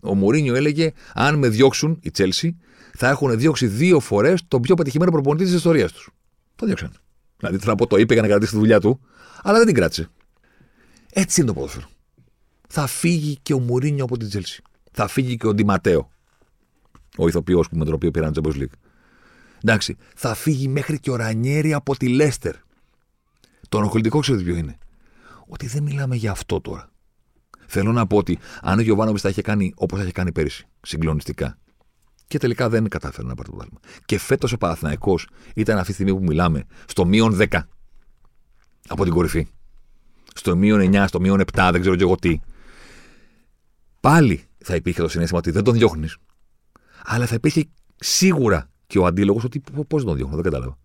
[0.00, 2.56] Ο Μουρίνιο έλεγε: Αν με διώξουν οι Τσέλσι,
[2.94, 6.10] θα έχουν διώξει δύο φορές τον πιο πετυχημένο προπονητή της ιστορίας τους.
[6.56, 6.92] Το διώξαν.
[7.36, 9.00] Δηλαδή, θέλω να πω, το είπε για να κρατήσει τη δουλειά του,
[9.42, 10.10] αλλά δεν την κράτησε.
[11.12, 11.88] Έτσι είναι το ποδόσφαιρο.
[12.68, 14.62] Θα φύγει και ο Μουρίνιο από την Τσέλσι.
[14.92, 16.10] Θα φύγει και ο Ντιματέο.
[17.16, 18.76] Ο ηθοποιός με τον οποίο πήραν Champions League.
[19.62, 22.54] Εντάξει, θα φύγει μέχρι και ο Ρανιέρη από τη Λέστερ.
[23.68, 24.78] Το ενοχλητικό ξέρετε ποιο είναι.
[25.46, 26.90] Ότι δεν μιλάμε για αυτό τώρα.
[27.66, 30.66] Θέλω να πω ότι αν ο Γιωβάνοβιτς τα είχε κάνει όπως τα είχε κάνει πέρυσι,
[30.80, 31.58] συγκλονιστικά,
[32.26, 33.80] Και τελικά δεν κατάφερε να πάρει το πρωτάθλημα.
[34.04, 37.60] Και φέτος ο Παναθηναϊκός ήταν αυτή τη στιγμή που μιλάμε στο μείον 10
[38.88, 39.46] από την κορυφή.
[40.34, 42.40] Στο μείον 9, στο μείον 7, δεν ξέρω και εγώ τι.
[44.00, 46.16] Πάλι θα υπήρχε το συνέστημα ότι δεν τον διώχνεις.
[47.04, 50.78] Αλλά θα υπήρχε σίγουρα και ο αντίλογος ότι πώς δεν τον διώχνω, δεν κατάλαβα.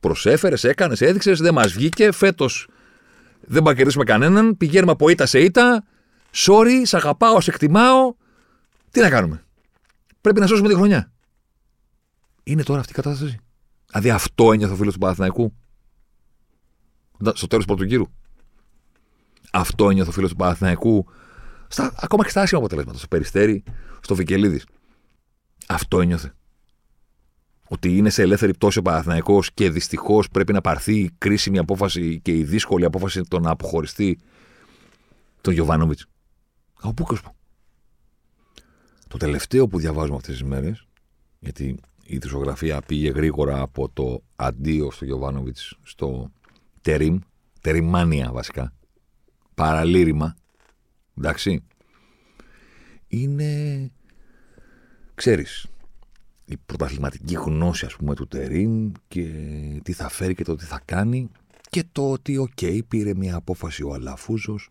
[0.00, 2.12] Προσέφερες, έκανες, έδειξες, δεν μας βγήκε.
[2.12, 2.68] Φέτος
[3.40, 4.56] δεν θα κερδίσουμε κανέναν.
[4.56, 5.84] Πηγαίνουμε από ήττα σε ήττα.
[6.34, 8.14] Sorry, σε αγαπάω, σε εκτιμάω.
[8.90, 9.44] Τι να κάνουμε;
[10.20, 11.12] Πρέπει να σώσουμε τη χρονιά.
[12.42, 13.38] Είναι τώρα αυτή η κατάσταση.
[13.86, 15.54] Δηλαδή αυτό ένιωθε ο φίλος του Παναθηναϊκού.
[17.32, 18.04] Στο τέλος του πρώτου γύρου.
[19.52, 21.06] Αυτό ένιωθε ο φίλος του Παναθηναϊκού.
[21.72, 22.98] Στα, ακόμα και στα άσχημα αποτελέσματα.
[22.98, 23.62] Στο Περιστέρι,
[24.00, 24.66] στο Βικελίδης.
[25.68, 26.34] Αυτό ένιωθε.
[27.68, 32.20] Ότι είναι σε ελεύθερη πτώση ο Παναθηναϊκός και δυστυχώς πρέπει να πάρθει η κρίσιμη απόφαση
[32.20, 34.18] και η δύσκολη απόφαση το να αποχωριστεί
[35.40, 36.06] τον Γιωβάνοβιτς.
[36.80, 37.20] Από πού και
[39.08, 40.86] Το τελευταίο που διαβάζουμε αυτές τις μέρες,
[41.38, 46.30] γιατί η δισογραφία πήγε γρήγορα από το αντίο στο Γιωβάνοβιτς στο
[46.80, 47.18] Τερίμ,
[47.60, 48.72] Τεριμάνια βασικά,
[49.54, 50.36] παραλήρημα,
[51.18, 51.62] εντάξει,
[53.08, 53.90] είναι,
[55.14, 55.66] ξέρεις,
[56.44, 59.24] η πρωταθληματική γνώση ας πούμε του Τερίμ και
[59.82, 61.30] τι θα φέρει και το τι θα κάνει
[61.70, 64.70] και το ότι OK, πήρε μια απόφαση ο Αλαφούζος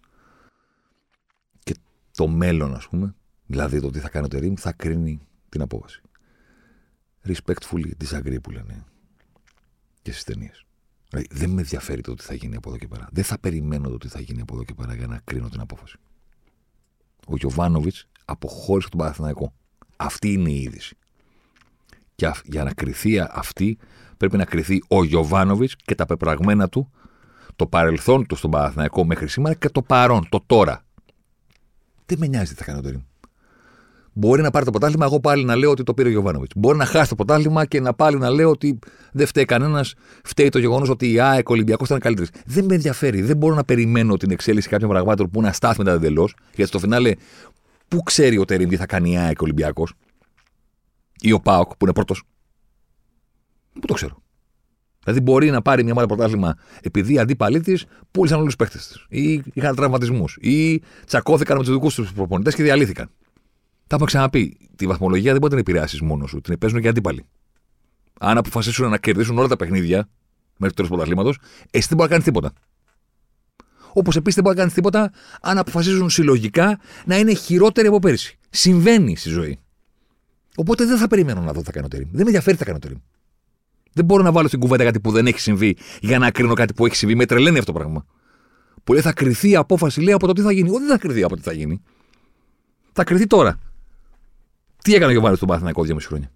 [1.64, 1.76] και
[2.12, 6.02] το μέλλον ας πούμε δηλαδή το τι θα κάνει ο Τερίμ θα κρίνει την απόφαση
[7.26, 8.86] respectfully disagree που λένε
[10.02, 10.66] και στις ταινίες.
[11.10, 13.10] Δηλαδή, δεν με ενδιαφέρει το τι θα γίνει από εδώ και πέρα.
[13.12, 15.60] Δεν θα περιμένω το τι θα γίνει από εδώ και πέρα για να κρίνω την
[15.60, 15.98] απόφαση.
[17.30, 19.54] Ο Γιωβάνοβιτς αποχώρησε από τον Παναθηναϊκό.
[19.98, 20.98] Αυτή είναι η είδηση.
[22.16, 23.78] Και για να κρυθεί αυτή,
[24.18, 26.92] πρέπει να κρυθεί ο Γιωβάνοβιτς και τα πεπραγμένα του,
[27.56, 30.84] το παρελθόν του στον Παναθηναϊκό μέχρι σήμερα και το παρόν, το τώρα.
[32.06, 33.02] Δεν με νοιάζει τι θα κάνει ο Τερήμ.
[34.20, 36.54] Μπορεί να πάρει το ποτάλημα, εγώ πάλι να λέω ότι το πήρε ο Γιωβάνοβιτς.
[36.56, 38.80] Μπορεί να χάσει το ποτάλημα και να πάλι να λέω ότι
[39.12, 42.28] δεν φταίει κανένας, φταίει το γεγονός ότι η ΑΕΚ Ολυμπιακός ήταν καλύτερη.
[42.46, 43.22] Δεν με ενδιαφέρει.
[43.22, 46.36] Δεν μπορώ να περιμένω την εξέλιξη κάποιων πραγμάτων που να στάθει μετά εντελώς.
[46.56, 47.14] Γιατί στο φινάλε,
[47.88, 49.94] πού ξέρει ο Τερήμ τι θα κάνει η ΑΕΚ Ολυμπιακός;
[51.22, 52.24] Ή ο Πάοκ που είναι πρώτος;
[53.74, 54.22] Πού το ξέρω.
[55.04, 58.78] Δηλαδή μπορεί να πάρει μια μάλλον πρωτάθλημα επειδή οι αντίπαλοι της πούλησαν όλους τους παίχτε
[58.78, 59.06] της.
[59.10, 63.10] ή είχαν τραυματισμούς ή τσακώθηκαν με τους δικούς τους προπονητές και διαλύθηκαν.
[63.90, 64.58] Τα έχω ξαναπεί.
[64.76, 66.42] Τη βαθμολογία δεν μπορεί να την επηρεάσεις μόνος σου.
[66.42, 67.26] Την παίζουν και αντίπαλοι.
[68.20, 70.10] Αν αποφασίσουν να κερδίσουν όλα τα παιχνίδια
[70.58, 71.38] μέχρι το τέλος του πρωταθλήματος,
[71.72, 72.54] εσύ δεν μπορεί να κάνεις τίποτα.
[73.94, 78.38] Όπως επίσης δεν μπορεί να κάνεις τίποτα αν αποφασίζουν συλλογικά να είναι χειρότεροι από πέρυσι.
[78.50, 79.60] Συμβαίνει στη ζωή.
[80.56, 82.66] Οπότε δεν θα περιμένω να δω τι θα κάνω το Δεν με ενδιαφέρει τι θα
[82.66, 82.90] κάνω το
[83.94, 86.74] Δεν μπορώ να βάλω στην κουβέντα κάτι που δεν έχει συμβεί για να κρίνω κάτι
[86.74, 87.16] που έχει συμβεί.
[87.16, 88.06] Με τρελαίνει αυτό το πράγμα.
[88.84, 90.70] Που λέει θα κρυθεί η απόφαση λέει από το τι θα γίνει.
[90.70, 91.82] Όχι, δεν θα κρυθεί από το τι θα γίνει.
[92.94, 93.60] Θα κρυθεί τώρα.
[94.82, 96.32] Τι έκανε ο Γιωβάνη στον Παναθηναϊκό δύο χρόνια;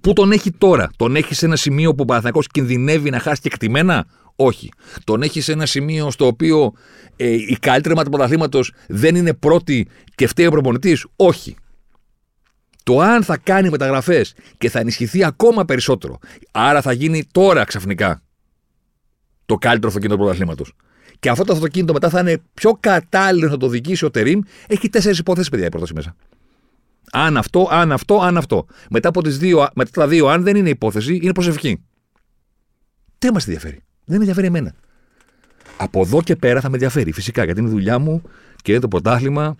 [0.00, 3.40] Πού τον έχει τώρα, τον έχει σε ένα σημείο που ο Παναθηναϊκός κινδυνεύει να χάσει
[3.40, 4.72] και εκτιμένα; Όχι.
[5.04, 6.72] Τον έχει σε ένα σημείο στο οποίο
[7.16, 11.56] ε, η καλύτερη του πρωταθλήματος δεν είναι πρώτη και φταίει ο προπονητής; Όχι.
[12.82, 16.18] Το αν θα κάνει μεταγραφές και θα ενισχυθεί ακόμα περισσότερο.
[16.50, 18.22] Άρα θα γίνει τώρα ξαφνικά
[19.46, 20.72] το καλύτερο αυτοκίνητο του πρωταθλήματος.
[21.18, 24.40] Και αυτό το αυτοκίνητο μετά θα είναι πιο κατάλληλο να το δικήσει ο Τερήμ.
[24.66, 26.16] Έχει τέσσερις υποθέσει, παιδιά, η πρόταση μέσα.
[27.12, 28.66] Αν αυτό, αν αυτό, αν αυτό.
[28.90, 31.82] Μετά από τις δύο, μετά τα δύο, αν δεν είναι υπόθεση, είναι προσευχή.
[33.18, 33.82] Δεν μας ενδιαφέρει.
[34.04, 34.74] Δεν με ενδιαφέρει εμένα.
[35.76, 38.22] Από εδώ και πέρα θα με ενδιαφέρει φυσικά γιατί είναι η δουλειά μου
[38.62, 39.56] και είναι το πρωτάθλημα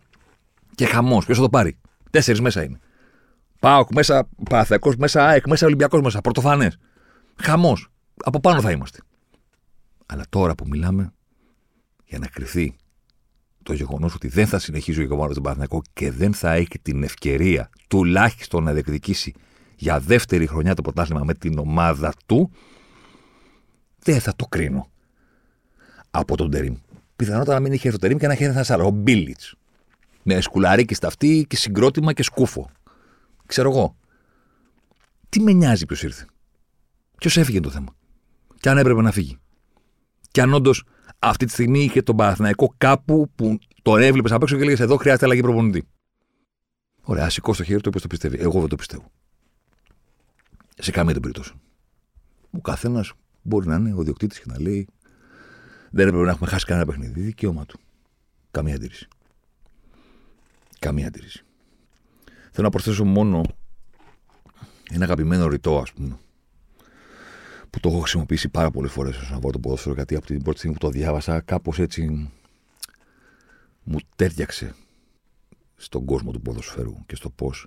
[0.75, 1.25] και χαμός.
[1.25, 1.79] Ποιος θα το πάρει;
[2.11, 2.81] Τέσσερις μέσα είναι.
[3.59, 6.21] Πάω μέσα, Παθιακό μέσα, ΑΕΚ μέσα, Ολυμπιακός μέσα.
[6.21, 6.79] Πρωτοφανές.
[7.43, 7.89] Χαμός.
[8.25, 8.99] Από πάνω θα είμαστε.
[10.07, 11.13] Αλλά τώρα που μιλάμε
[12.05, 12.77] για να κρυθεί
[13.69, 17.03] το γεγονός ότι δεν θα συνεχίσει ο Γιωβάνο τον Παναθηναϊκό και δεν θα έχει την
[17.03, 19.35] ευκαιρία τουλάχιστον να διεκδικήσει
[19.77, 22.51] για δεύτερη χρονιά το πρωτάθλημα με την ομάδα του,
[23.99, 24.91] δεν θα το κρίνω
[26.11, 26.75] από τον Τερήμ.
[27.17, 29.55] Πιθανότατα να μην είχε το Τερήμ και να είχε ένα άλλο, ο Μπίλιτς.
[30.23, 32.71] Με σκουλαρίκι στα αυτή και συγκρότημα και σκούφο.
[33.47, 33.97] Ξέρω εγώ.
[35.29, 36.27] Τι με νοιάζει ποιος ήρθε.
[37.19, 37.95] Ποιος έφυγε το θέμα.
[38.61, 39.37] Και αν έπρεπε να φύγει.
[40.31, 40.85] Και αν όντως
[41.19, 44.97] αυτή τη στιγμή είχε τον Παναθηναϊκό κάπου που τον έβλεπες απ' έξω και έλεγες: Εδώ
[44.97, 45.89] χρειάζεται αλλαγή προπονητή.
[47.03, 48.37] Ωραία, σηκώ στο χέρι του όποιο το πιστεύει.
[48.41, 49.11] Εγώ δεν το πιστεύω.
[50.79, 51.61] Σε καμία των περιπτώσεων.
[52.51, 54.89] Ο καθένας μπορεί να είναι ο διοκτήτης και να λέει:
[55.91, 57.21] Δεν έπρεπε να έχουμε χάσει κανένα παιχνίδι.
[57.21, 57.79] Δικαίωμα του.
[58.51, 59.09] Καμία αντίρρηση.
[60.79, 61.43] Καμία αντίρρηση.
[62.51, 63.43] Θέλω να προσθέσω μόνο
[64.91, 66.19] ένα αγαπημένο ρητό, ας πούμε,
[67.71, 70.59] που το έχω χρησιμοποιήσει πάρα πολλές φορές όσον αφορά το ποδόσφαιρο, γιατί από την πρώτη
[70.59, 72.31] στιγμή που το διάβασα, κάπως έτσι
[73.83, 74.75] μου τέριαξε
[75.77, 77.67] στον κόσμο του ποδοσφαίρου και στο πώς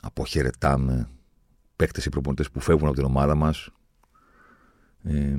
[0.00, 1.08] αποχαιρετάμε
[1.76, 3.70] παίκτες ή προπονητές που φεύγουν από την ομάδα μας.
[5.02, 5.36] Ε,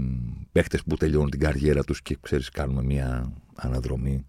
[0.51, 4.25] παίκτες που τελειώνουν την καριέρα τους και ξέρεις, κάνουμε μια αναδρομή.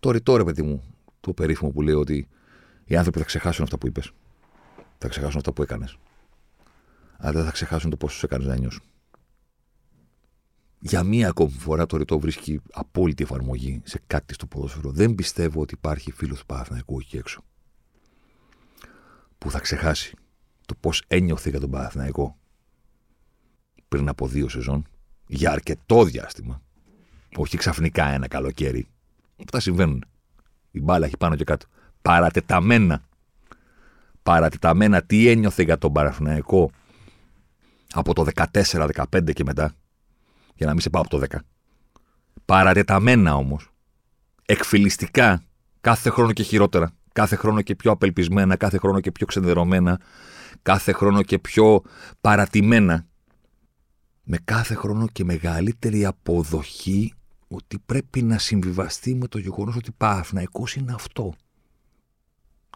[0.00, 0.82] Το ρητό ρε παιδί μου,
[1.20, 2.28] το περίφημο που λέει ότι
[2.84, 4.12] οι άνθρωποι θα ξεχάσουν αυτά που είπες.
[4.98, 5.98] Θα ξεχάσουν αυτά που έκανες.
[7.24, 8.82] Αλλά δεν θα ξεχάσουν το πώ του έκανε να νιώσουν.
[10.78, 14.90] Για μία ακόμη φορά το ρητό βρίσκει απόλυτη εφαρμογή σε κάτι στο ποδόσφαιρο.
[14.90, 17.44] Δεν πιστεύω ότι υπάρχει φίλος του Παναθηναϊκού εκεί έξω
[19.38, 20.16] που θα ξεχάσει
[20.66, 22.36] το πώς ένιωθε για τον Παναθηναϊκό
[23.88, 24.86] πριν από δύο σεζόν
[25.26, 26.62] για αρκετό διάστημα.
[27.36, 28.86] Όχι ξαφνικά ένα καλοκαίρι.
[29.40, 30.04] Αυτά συμβαίνουν.
[30.70, 31.66] Η μπάλα έχει πάνω και κάτω.
[32.02, 33.02] Παρατεταμένα.
[34.22, 36.70] Παρατεταμένα τι ένιωθε για τον Παναθηναϊκό
[37.92, 39.74] από το 14-15 και μετά.
[40.54, 41.38] Για να μην σε πάω από το 10.
[42.44, 43.72] Παρατεταμένα όμως.
[44.46, 45.42] Εκφυλιστικά
[45.80, 46.92] κάθε χρόνο και χειρότερα.
[47.12, 50.00] Κάθε χρόνο και πιο απελπισμένα, κάθε χρόνο και πιο ξενδερωμένα,
[50.62, 51.82] κάθε χρόνο και πιο
[52.20, 53.06] παρατημένα.
[54.22, 57.14] Με κάθε χρόνο και μεγαλύτερη αποδοχή
[57.48, 61.32] ότι πρέπει να συμβιβαστεί με το γεγονός ότι Παναθηναϊκός είναι αυτό.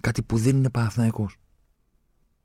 [0.02, 1.36] Κάτι που δεν είναι Παναθηναϊκός.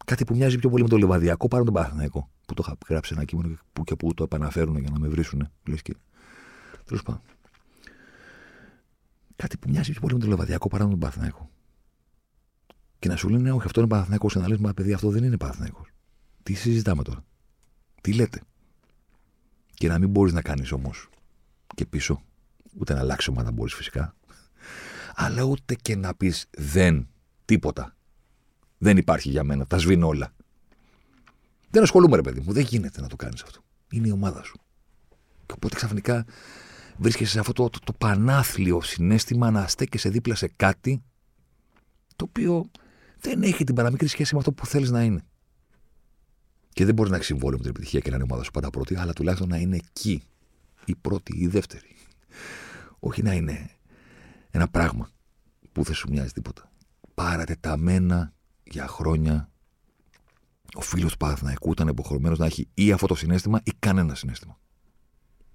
[0.06, 2.30] Κάτι που μοιάζει πιο πολύ με το Λεβαδιακό παρά τον Παναθηναϊκό.
[2.52, 5.50] Που το είχα γράψει ένα κείμενο που και που το επαναφέρουν για να με βρίσουν.
[5.68, 5.96] Λες και...
[6.86, 7.22] Τέλος πάντων.
[9.36, 11.50] Κάτι που μοιάζει πιο πολύ με το Λεβαδιακό παρά τον Παναθηναϊκό.
[13.00, 14.34] Και να σου λένε, Όχι, αυτό είναι Παναθηναϊκός.
[14.34, 15.88] Και να λε, Μα παιδί, αυτό δεν είναι Παναθηναϊκός.
[16.44, 17.24] Τι συζητάμε τώρα;
[18.02, 18.42] Τι λέτε;
[19.74, 21.10] Και να μην μπορείς να κάνεις όμως
[21.76, 22.22] και πίσω.
[22.80, 24.16] Ούτε να αλλάξει ομάδα μπορείς φυσικά.
[25.16, 27.08] Αλλά ούτε και να πεις δεν.
[27.46, 27.96] Τίποτα.
[28.78, 29.66] Δεν υπάρχει για μένα.
[29.66, 30.34] Τα σβήνω όλα.
[31.72, 32.54] Δεν ασχολούμαι, ρε παιδί μου.
[32.54, 33.62] Δεν γίνεται να το κάνεις αυτό.
[33.92, 34.60] Είναι η ομάδα σου.
[35.46, 36.26] Και οπότε ξαφνικά
[36.98, 41.04] βρίσκεσαι σε αυτό το, το, το πανάθλιο συνέστημα να στέκεσαι δίπλα σε κάτι
[42.16, 42.72] το οποίο
[43.20, 45.24] δεν έχει την παραμικρή σχέση με αυτό που θέλεις να είναι.
[46.70, 48.52] Και δεν μπορεί να έχει συμβόλαιο με την επιτυχία και να είναι η ομάδα σου
[48.52, 50.24] πάντα πρώτη, αλλά τουλάχιστον να είναι εκεί.
[50.86, 51.96] Η πρώτη ή η δεύτερη.
[53.00, 53.70] Όχι να είναι
[54.52, 55.10] ένα πράγμα
[55.72, 56.72] που δεν σου μοιάζει τίποτα.
[57.14, 59.50] Παρατεταμένα για χρόνια
[60.74, 64.58] ο φίλος του Παναθηναϊκού ήταν υποχρεωμένος να έχει ή αυτό το συνέστημα ή κανένα συνέστημα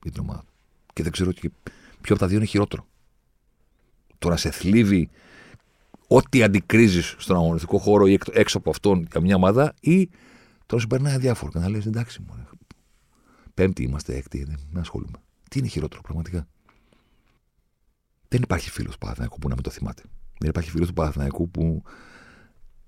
[0.03, 0.45] για την ομάδα
[0.93, 1.33] Και δεν ξέρω
[2.01, 2.87] ποιο από τα δύο είναι χειρότερο.
[4.19, 5.11] Το να σε θλίβει
[6.07, 10.11] ό,τι αντικρίζεις στον αγωνιστικό χώρο ή έξω από αυτόν για μια ομάδα ή
[10.67, 12.49] τώρα σου περνάει αδιάφορο και να λες εντάξει, μόνο.
[13.55, 15.19] Πέμπτη είμαστε, έκτη, δεν ασχολούμαι.
[15.51, 16.47] Τι είναι χειρότερο πραγματικά;
[18.29, 20.03] Δεν υπάρχει φίλος του Παναθηναϊκού που να μην το θυμάται.
[20.39, 21.83] Δεν υπάρχει φίλος του Παναθηναϊκού που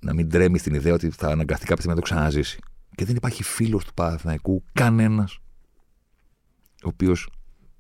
[0.01, 2.59] να μην τρέμει στην ιδέα ότι θα αναγκαστεί κάποια στιγμή να το ξαναζήσει.
[2.95, 5.39] Και δεν υπάρχει φίλος του Παναθηναϊκού κανένας
[6.85, 7.31] ο οποίος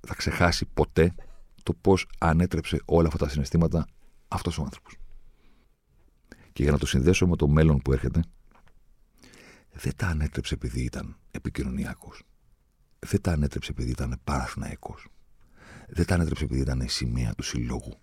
[0.06, 1.14] θα ξεχάσει ποτέ
[1.62, 3.86] το πώς ανέτρεψε όλα αυτά τα συναισθήματα
[4.28, 4.96] αυτός ο άνθρωπος.
[6.52, 8.22] Και για να το συνδέσω με το μέλλον που έρχεται,
[9.72, 12.22] δεν τα ανέτρεψε επειδή ήταν επικοινωνιακός.
[12.98, 14.94] Δεν τα ανέτρεψε επειδή ήταν παραθυναϊκό.
[15.88, 17.94] Δεν τα ανέτρεψε επειδή ήταν η σημαία του συλλόγου.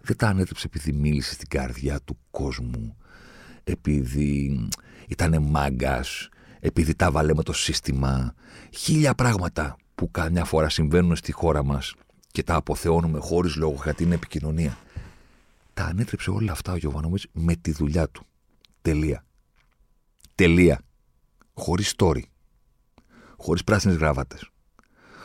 [0.00, 2.96] Δεν τα ανέτρεψε επειδή μίλησε στην καρδιά του κόσμου,
[3.70, 4.68] επειδή
[5.08, 6.28] ήταν μάγκας,
[6.60, 8.34] επειδή τα βάλε με το σύστημα.
[8.70, 11.94] Χίλια πράγματα που καμιά φορά συμβαίνουν στη χώρα μας
[12.30, 14.78] και τα αποθεώνουμε χωρίς λόγο γιατί είναι επικοινωνία
[15.80, 18.26] τα ανέτρεψε όλα αυτά ο Γιωβάνοβιτ με τη δουλειά του.
[18.82, 19.24] Τελεία.
[20.34, 20.80] Τελεία.
[21.54, 22.22] Χωρίς story.
[23.36, 24.38] Χωρίς πράσινες γραβάτε.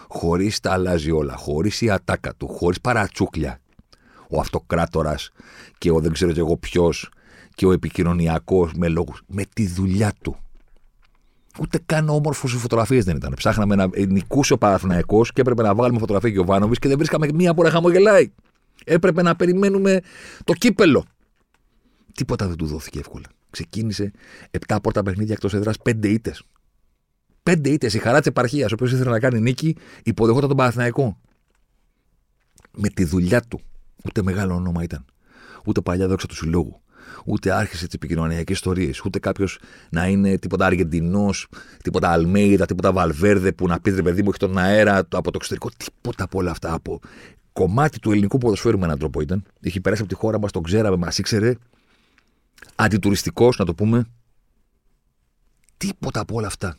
[0.08, 1.36] Χωρίς τα αλλάζει όλα.
[1.36, 2.47] Χωρίς η ατάκα του.
[2.47, 3.62] Χωρίς παρατσούκλια.
[4.29, 5.29] Ο αυτοκράτορας
[5.77, 7.10] και ο δεν ξέρω κι εγώ ποιος
[7.56, 9.22] και ο επικοινωνιακός με λόγους.
[9.28, 10.36] Με τη δουλειά του.
[11.60, 13.34] Ούτε καν όμορφος φωτογραφίες δεν ήταν.
[13.36, 17.54] Ψάχναμε να νικούσε ο Παναθυναϊκό και έπρεπε να βάλουμε φωτογραφία Γιωβάνοβιτ και δεν βρίσκαμε μία
[17.54, 18.32] που να χαμογελάει.
[18.86, 20.02] Έπρεπε να περιμένουμε
[20.44, 21.06] το κύπελο.
[22.13, 23.26] Τίποτα δεν του δόθηκε εύκολα.
[23.50, 24.12] Ξεκίνησε
[24.68, 26.44] 7 πρώτα παιχνίδια εκτός έδρας, 5 ήττες.
[27.44, 27.94] 5 ήττες.
[27.94, 31.18] Η χαρά της επαρχίας, ο οποίος ήθελε να κάνει νίκη, υποδεχόταν τον Παναθηναϊκό.
[32.78, 33.60] Με τη δουλειά του.
[34.06, 35.06] Ούτε μεγάλο όνομα ήταν.
[35.65, 36.82] Ούτε παλιά δόξα του συλλόγου.
[37.26, 39.05] Ούτε άρχισε τις επικοινωνιακές ιστορίες.
[39.05, 39.59] Ούτε κάποιος
[39.89, 41.47] να είναι τίποτα Αργεντινός,
[41.84, 45.32] τίποτα Αλμέιδα, τίποτα Βαλβέρδε που να πει ρε παιδί μου έχει τον αέρα από το
[45.36, 45.69] εξωτερικό.
[45.78, 46.73] Τίποτα από όλα αυτά.
[46.73, 46.99] Από
[47.53, 49.43] κομμάτι του ελληνικού ποδοσφαίρου με έναν τρόπο ήταν.
[49.59, 51.55] Είχε περάσει από τη χώρα μας, τον ξέραμε, μας ήξερε.
[52.76, 54.05] Αντιτουριστικός, να το πούμε.
[55.78, 56.78] Τίποτα από όλα αυτά.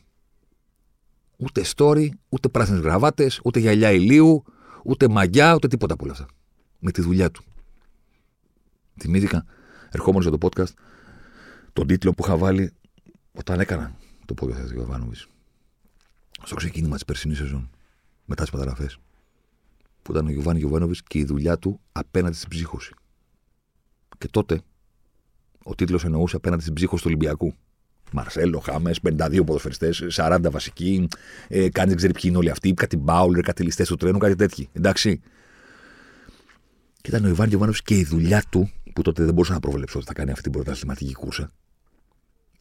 [1.36, 4.44] Ούτε story, ούτε πράσινες γραβάτες, ούτε γυαλιά ηλίου,
[4.84, 6.26] ούτε μαγιά, ούτε τίποτα από όλα αυτά.
[6.78, 7.44] Με τη δουλειά του.
[9.00, 9.44] Θυμήθηκα,
[9.96, 10.72] ερχόμενος για το podcast,
[11.72, 12.72] τον τίτλο που είχα βάλει
[13.32, 15.16] όταν έκανα το podcast του Γιωβάνοβιτ.
[16.42, 17.70] Στο ξεκίνημα της περσινής σεζόν.
[18.24, 18.98] Μετά τις μεταγραφές
[20.06, 22.94] που ήταν ο Γιωβάνι Γιωβάνοβιτ και η δουλειά του απέναντι στην ψύχωση.
[24.18, 24.60] Και τότε,
[25.62, 27.54] Ο τίτλος εννοούσε απέναντι στην ψύχο του Ολυμπιακού.
[28.12, 31.08] Μαρσέλο, Χάμες, 52 ποδοσφαιριστές, 40 βασικοί,
[31.48, 34.34] ε, κανείς δεν ξέρει ποιοι είναι όλοι αυτοί, κάτι μπάουλερ, κάτι ληστές του τρένου, κάτι
[34.34, 34.66] τέτοιο.
[34.72, 35.20] Εντάξει.
[37.00, 39.98] Και ήταν ο Ιβάν Γιωβάνο και η δουλειά του, που τότε δεν μπορούσα να προβλέψω
[39.98, 41.50] ότι θα κάνει αυτή την πρωταθληματική κούρσα,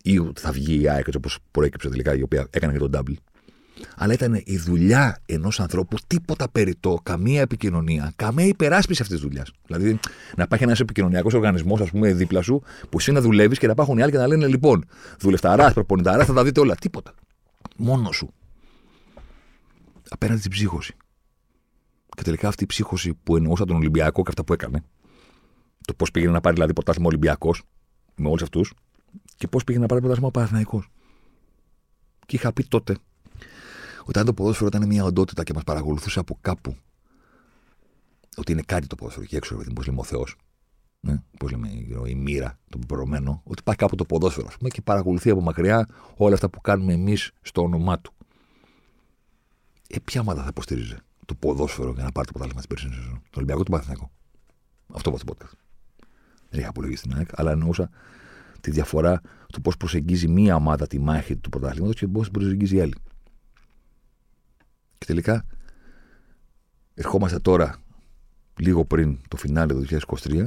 [0.04, 3.16] ή ότι θα βγει η ΑΕΚ όπως προέκυψε τελικά, η οποία έκανε και τον double.
[3.96, 9.52] Αλλά ήταν η δουλειά ενός ανθρώπου τίποτα περιττό, καμία επικοινωνία, καμία υπεράσπιση αυτής της δουλειάς.
[9.66, 10.00] Δηλαδή
[10.36, 13.72] να υπάρχει ένας επικοινωνιακός οργανισμός, ας πούμε, δίπλα σου, που εσύ να δουλεύεις και να
[13.72, 14.86] υπάρχουν οι άλλοι και να λένε λοιπόν,
[15.20, 16.76] δουλευταράς, προπονηταράς, θα τα δείτε όλα.
[16.76, 17.14] Τίποτα.
[17.76, 18.34] Μόνος σου.
[20.10, 20.94] Απέναντι στην ψύχωση.
[22.16, 24.84] Και τελικά αυτή η ψύχωση που εννοούσα τον Ολυμπιακό και αυτά που έκανε,
[25.86, 27.64] το πώς πήγαινε να πάρει δηλαδή πρωτάθλημα Ολυμπιακός
[28.16, 28.74] με όλους αυτούς,
[29.38, 30.90] και πώς πήγαινε να πάρει πρωτάθλημα ο Παναθηναϊκός.
[32.26, 32.98] Και είχα πει τότε
[34.06, 36.76] ότι αν το ποδόσφαιρο ήταν μια οντότητα και μας παρακολουθούσε από κάπου,
[38.36, 40.36] ότι είναι κάτι το ποδόσφαιρο και έξω, πώς λέμε ο Θεός,
[41.00, 41.70] ναι, πώς λέμε
[42.08, 46.34] η μοίρα, το πεπρωμένο, ότι πάει κάπου το ποδόσφαιρο, πούμε, και παρακολουθεί από μακριά όλα
[46.34, 48.14] αυτά που κάνουμε εμείς στο όνομά του.
[49.88, 53.22] Ε, ποια ομάδα θα υποστήριζε το ποδόσφαιρο για να πάρει το πρωτάθλημα στην περσινής σεζόν;
[53.22, 54.12] Το Ολυμπιακό του Παθηνακό.
[54.94, 55.65] Αυτό είπα στο podcast.
[56.56, 57.90] Δεν είχα απολογίσει στην ΑΕΚ, αλλά εννοούσα
[58.62, 59.22] τη διαφορά
[59.54, 62.96] του πώς προσεγγίζει μία ομάδα τη μάχη του πρωταθλήματος και πώς προσεγγίζει η άλλη.
[64.98, 65.46] Και τελικά
[66.94, 67.76] ερχόμαστε τώρα
[68.60, 70.46] λίγο πριν το φινάλε του 2023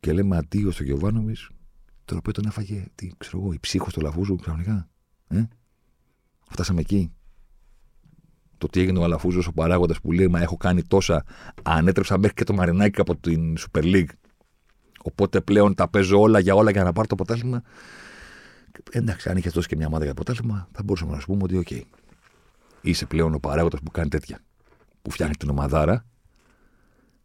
[0.00, 1.50] και λέμε αντίο στο Γιωβάνοβιτς,
[2.04, 4.88] το οποίο τον έφαγε, τι ξέρω εγώ, η ψύχος του Λαφούζου ξαφνικά.
[5.28, 5.44] Ε;
[6.50, 7.12] Φτάσαμε εκεί.
[8.58, 11.24] Το τι έγινε ο Αλαφούζο, ο παράγοντας που λέει Μα έχω κάνει τόσα,
[11.62, 14.08] ανέτρεψα μέχρι και το Μαρινάκι από την Super League.
[15.04, 17.62] Οπότε πλέον τα παίζω όλα για όλα για να πάρω το πρωτάθλημα.
[18.90, 21.56] Εντάξει, αν είχες δώσει και μια ομάδα για πρωτάθλημα, θα μπορούσαμε να σου πούμε ότι,
[21.56, 21.82] OK,
[22.80, 24.38] είσαι πλέον ο παράγοντας που κάνει τέτοια.
[25.02, 26.04] Που φτιάχνει την ομαδάρα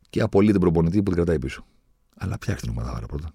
[0.10, 1.66] και απολύει τον προπονητή που την κρατάει πίσω.
[2.18, 3.32] Αλλά φτιάχνει την ομαδάρα πρώτα.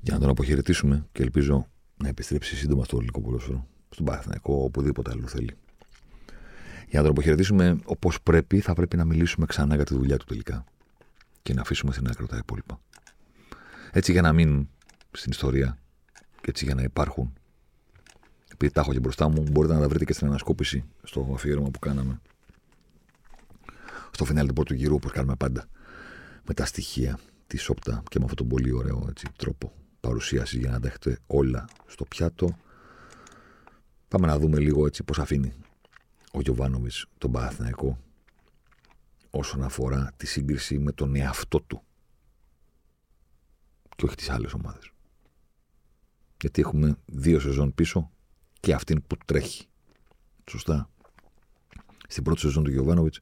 [0.00, 1.66] Για να τον αποχαιρετήσουμε και ελπίζω
[1.96, 5.56] να επιστρέψει σύντομα στο ελληνικό ποδόσφαιρο, στον Παθηναϊκό, οπουδήποτε άλλο θέλει.
[6.88, 10.24] Για να τον αποχαιρετήσουμε όπως πρέπει, θα πρέπει να μιλήσουμε ξανά για τη δουλειά του
[10.24, 10.64] τελικά.
[11.42, 12.80] Και να αφήσουμε στην άκρη τα υπόλοιπα.
[13.96, 14.70] Έτσι για να μείνουν
[15.12, 15.78] στην ιστορία
[16.40, 17.32] και έτσι για να υπάρχουν
[18.52, 21.70] επειδή τα έχω και μπροστά μου, μπορείτε να τα βρείτε και στην ανασκόπηση στο αφιέρωμα
[21.70, 22.20] που κάναμε.
[24.10, 25.68] Στο φινάλι του πρώτου γύρου, όπως κάνουμε πάντα.
[26.46, 30.70] Με τα στοιχεία της όπτα και με αυτόν τον πολύ ωραίο έτσι, τρόπο παρουσίασης για
[30.70, 32.56] να τα έχετε όλα στο πιάτο.
[34.08, 35.52] Πάμε να δούμε λίγο έτσι πώς αφήνει
[36.32, 37.98] ο Γιωβάνοβιτς τον Παναθηναϊκό
[39.30, 41.82] όσον αφορά τη σύγκριση με τον εαυτό του
[43.96, 44.90] και όχι τις άλλες ομάδες.
[46.40, 48.10] Γιατί έχουμε δύο σεζόν πίσω
[48.60, 49.66] και αυτήν που τρέχει.
[50.50, 50.90] Σωστά.
[52.08, 53.20] Στην πρώτη σεζόν του Γιωβάνοβιτς,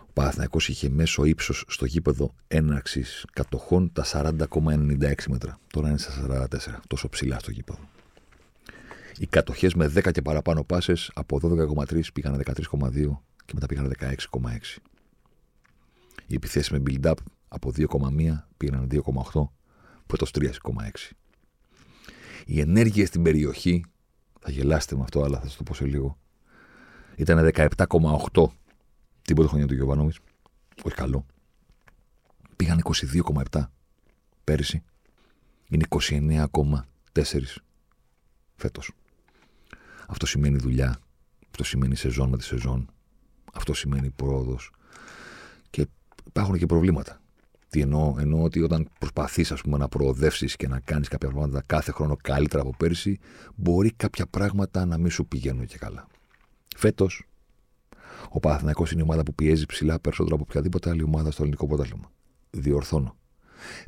[0.00, 5.58] ο Παναθυναϊκό είχε μέσο ύψος στο γήπεδο έναρξης κατοχών τα 40,96 μέτρα.
[5.72, 7.88] Τώρα είναι στα 44, τόσο ψηλά στο γήπεδο.
[9.18, 14.78] Οι κατοχές με 10 και παραπάνω πάσες από 12,3 πήγαν 13,2 και μετά πήγαν 16,6.
[16.26, 17.14] Οι επιθέσεις με build-up
[17.48, 19.50] από 2,1 πήγαν 2,8,
[20.06, 20.50] πρώτο 3,6.
[22.46, 23.84] Οι ενέργειες στην περιοχή
[24.40, 26.18] θα γελάσετε με αυτό, αλλά θα σας το πω σε λίγο.
[27.16, 28.46] Ήταν 17,8
[29.22, 30.18] την πρώτη χρονιά του Γιωβάνοβιτς.
[30.82, 31.26] Όχι καλό.
[32.56, 32.80] Πήγαν
[33.50, 33.70] 22,7
[34.44, 34.82] πέρυσι.
[35.68, 37.62] Είναι 29,4
[38.56, 38.92] φέτος.
[40.08, 40.98] Αυτό σημαίνει δουλειά.
[41.50, 42.90] Αυτό σημαίνει σεζόν με τη σεζόν.
[43.52, 44.72] Αυτό σημαίνει πρόοδος.
[45.70, 45.86] Και
[46.26, 47.21] υπάρχουν και προβλήματα.
[47.72, 52.16] Τι εννοώ, εννοώ ότι όταν προσπαθείς να προοδεύσεις και να κάνεις κάποια πράγματα κάθε χρόνο
[52.22, 53.18] καλύτερα από πέρυσι,
[53.54, 56.06] μπορεί κάποια πράγματα να μην σου πηγαίνουν και καλά.
[56.76, 57.28] Φέτος,
[58.28, 61.66] ο Παναθηναϊκός είναι η ομάδα που πιέζει ψηλά περισσότερο από οποιαδήποτε άλλη ομάδα στο ελληνικό
[61.66, 62.10] πρωτάθλημα.
[62.50, 63.16] Διορθώνω.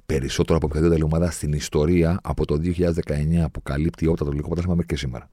[0.07, 4.47] Περισσότερο από οποιαδήποτε άλλη ομάδα στην ιστορία από το 2019 που καλύπτει όλα το ελληνικό
[4.47, 5.29] πρωτάθλημα μέχρι και σήμερα.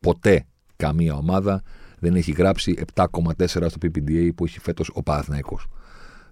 [0.00, 1.62] Ποτέ καμία ομάδα
[1.98, 5.66] δεν έχει γράψει 7,4 στο PPDA που έχει φέτος ο Παναθηναϊκός.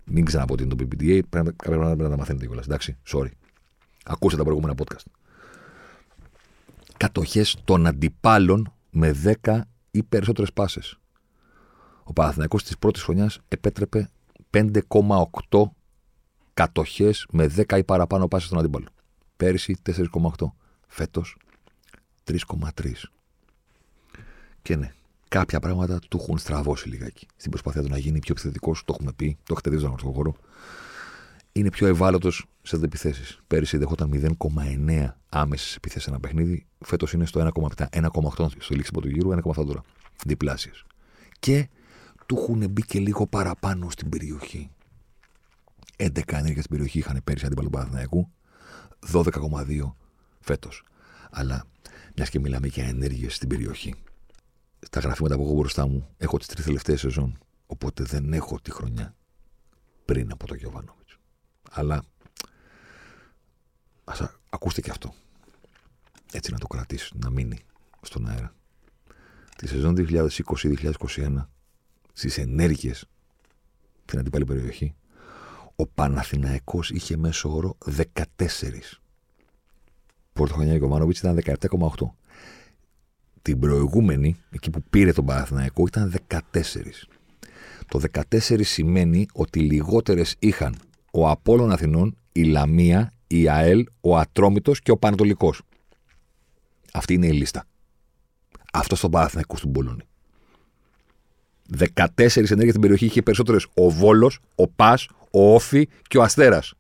[0.05, 1.21] Μην ξαναπώ ότι είναι το PPTA.
[1.31, 2.65] Πρέπει, κάποια πράγματα πρέπει να τα μαθαίνετε κιόλας.
[2.65, 3.31] Εντάξει, sorry.
[4.05, 5.05] Ακούστε τα προηγούμενα podcast.
[6.97, 10.99] Κατοχές των αντιπάλων με 10 ή περισσότερες πάσες.
[12.05, 14.11] Ο Παναθηναϊκός της πρώτης χρονιάς επέτρεπε
[14.51, 15.73] 5,8
[16.55, 18.87] κατοχές με 10 ή παραπάνω πάσες στον αντίπαλο.
[19.37, 20.55] Πέρυσι 4,8.
[20.87, 21.37] Φέτος
[22.25, 23.11] 3,3.
[24.63, 24.93] Και ναι,
[25.33, 27.27] κάποια πράγματα του έχουν στραβώσει λιγάκι.
[27.37, 30.13] Στην προσπάθεια του να γίνει πιο επιθετικός, το έχουμε πει, το έχετε δει στον αγροτικό
[30.13, 30.35] χώρο.
[31.53, 33.39] Είναι πιο ευάλωτος σε επιθέσει.
[33.47, 34.37] Πέρυσι δεχόταν
[34.89, 36.67] 0,9 άμεσες επιθέσεις ένα παιχνίδι.
[36.79, 37.89] Φέτος είναι στο 1,7.
[37.91, 39.83] 1,8 στο λήξη του γύρου, 1,8 τώρα.
[40.27, 40.85] Διπλάσιες.
[41.39, 41.69] Και
[42.27, 44.71] του έχουν μπει και λίγο παραπάνω στην περιοχή.
[45.97, 48.31] 11 ενέργεια στην περιοχή είχαν πέρυσι αντίπαλο του Παναθηναϊκού.
[49.13, 49.95] 12,2
[50.41, 50.85] φέτος.
[51.31, 51.65] Αλλά
[52.17, 53.95] μιας και μιλάμε για ενέργειες στην περιοχή.
[54.85, 57.39] Στα γραφήματα που έχω μπροστά μου έχω τις τρεις τελευταίες σεζόν.
[57.67, 59.15] Οπότε δεν έχω τη χρονιά
[60.05, 61.19] πριν από το Γιωβάνοβιτς.
[61.71, 62.03] Αλλά
[64.05, 65.15] ας ακούστε και αυτό.
[66.33, 67.59] Έτσι να το κρατήσει, να μείνει
[68.01, 68.55] στον αέρα.
[69.57, 71.47] Τη σεζόν 2020-2021
[72.13, 73.07] στις ενέργειες
[74.05, 74.95] στην αντίπαλη περιοχή
[75.77, 78.05] ο Παναθηναϊκός είχε μέσο όρο 14.
[80.33, 82.11] Πρώτο χρονιά Γιωβάνοβιτς ήταν 17,8.
[83.43, 87.07] Την προηγούμενη, εκεί που πήρε τον Παναθηναϊκό, ήταν 14.
[87.89, 90.77] Το 14 σημαίνει ότι λιγότερες είχαν
[91.13, 95.63] ο Απόλλων Αθηνών, η Λαμία, η ΑΕΛ, ο Ατρόμητος και ο Πανατολικός.
[96.93, 97.65] Αυτή είναι η λίστα.
[98.73, 100.03] Αυτός στον Παναθηναϊκό του Μπολόνι.
[101.79, 106.75] 14 ενέργειες στην περιοχή είχε περισσότερες ο Βόλος, ο Πας, ο Όφη και ο Αστέρας.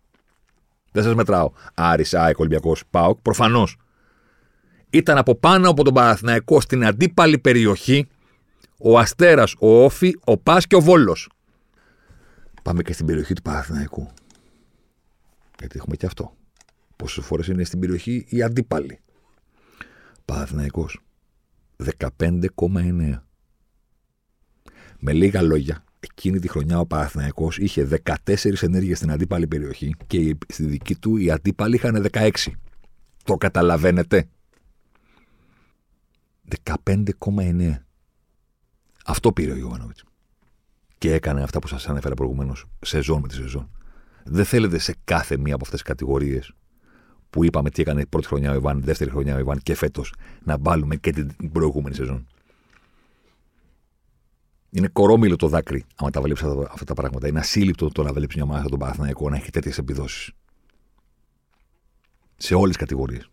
[0.93, 1.53] Δεν σας μετράω.
[1.75, 3.19] Άρης, ΑΕΚ, Ολυμπιακός, ΠΑΟΚ.
[3.23, 3.77] Προφανώς.
[4.93, 8.07] Ήταν από πάνω από τον Παναθηναϊκό στην αντίπαλη περιοχή
[8.79, 11.29] ο Αστέρας, ο Όφη, ο Πας και ο Βόλος.
[12.63, 14.11] Πάμε και στην περιοχή του Παναθηναϊκού.
[15.59, 16.37] Γιατί έχουμε και αυτό.
[16.97, 18.99] Πόσες φορές είναι στην περιοχή οι αντίπαλοι.
[20.25, 21.01] Παναθηναϊκός
[21.77, 23.23] 15,9.
[24.99, 30.37] Με λίγα λόγια, εκείνη τη χρονιά ο Παναθηναϊκός είχε 14 ενέργειες στην αντίπαλη περιοχή και
[30.49, 32.31] στη δική του οι αντίπαλοι είχαν 16.
[33.25, 34.29] Το καταλαβαίνετε.
[36.65, 37.77] 15,9.
[39.05, 40.05] Αυτό πήρε ο Ιωάννοβιτς.
[40.99, 43.71] Και έκανε αυτά που σας ανέφερα προηγουμένως, σεζόν με τη σεζόν.
[44.25, 46.53] Δεν θέλετε σε κάθε μία από αυτές τις κατηγορίες
[47.31, 50.15] που είπαμε τι έκανε η πρώτη χρονιά ο Ιβάν, δεύτερη χρονιά ο Ιβάν και φέτος
[50.43, 52.27] να βάλουμε και την προηγούμενη σεζόν.
[54.71, 57.29] Είναι κορόμιλο το δάκρυ, άμα τα βλέπεις αυτά, αυτά, τα πράγματα.
[57.29, 60.31] Είναι ασύλληπτο το να βλέπεις μια ομάδα τον Παναθηναϊκό να έχει τέτοιες επιδόσεις.
[62.37, 63.32] Σε όλες τις κατηγορίες.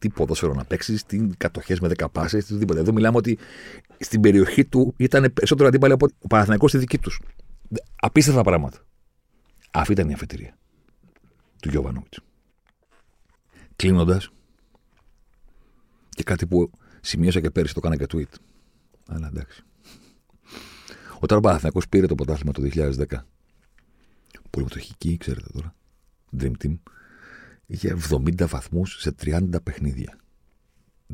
[0.00, 2.80] Τι ποδόσφαιρο να παίξει, τι κατοχές με δέκα πάσες, τίποτα.
[2.80, 3.38] Εδώ μιλάμε ότι
[3.98, 7.20] στην περιοχή του ήταν περισσότερο αντίπαλοι από ο Παναθηναϊκός στη δική τους.
[7.96, 8.78] Απίστευτα πράγματα.
[9.70, 10.58] Αυτή ήταν η αφετηρία
[11.62, 12.14] του Γιώβανοβιτ.
[13.76, 14.30] Κλείνοντας,
[16.08, 16.70] και κάτι που
[17.00, 18.34] σημείωσα και πέρυσι το έκανα και tweet.
[19.08, 19.62] Αλλά εντάξει.
[21.20, 23.26] Όταν ο Παναθηναϊκός πήρε το ποτάθλημα το 2010,
[24.50, 25.74] πολύ πτωχική, ξέρετε τώρα,
[26.38, 26.74] Dream Team,
[27.70, 30.18] είχε 70 βαθμούς σε 30 παιχνίδια.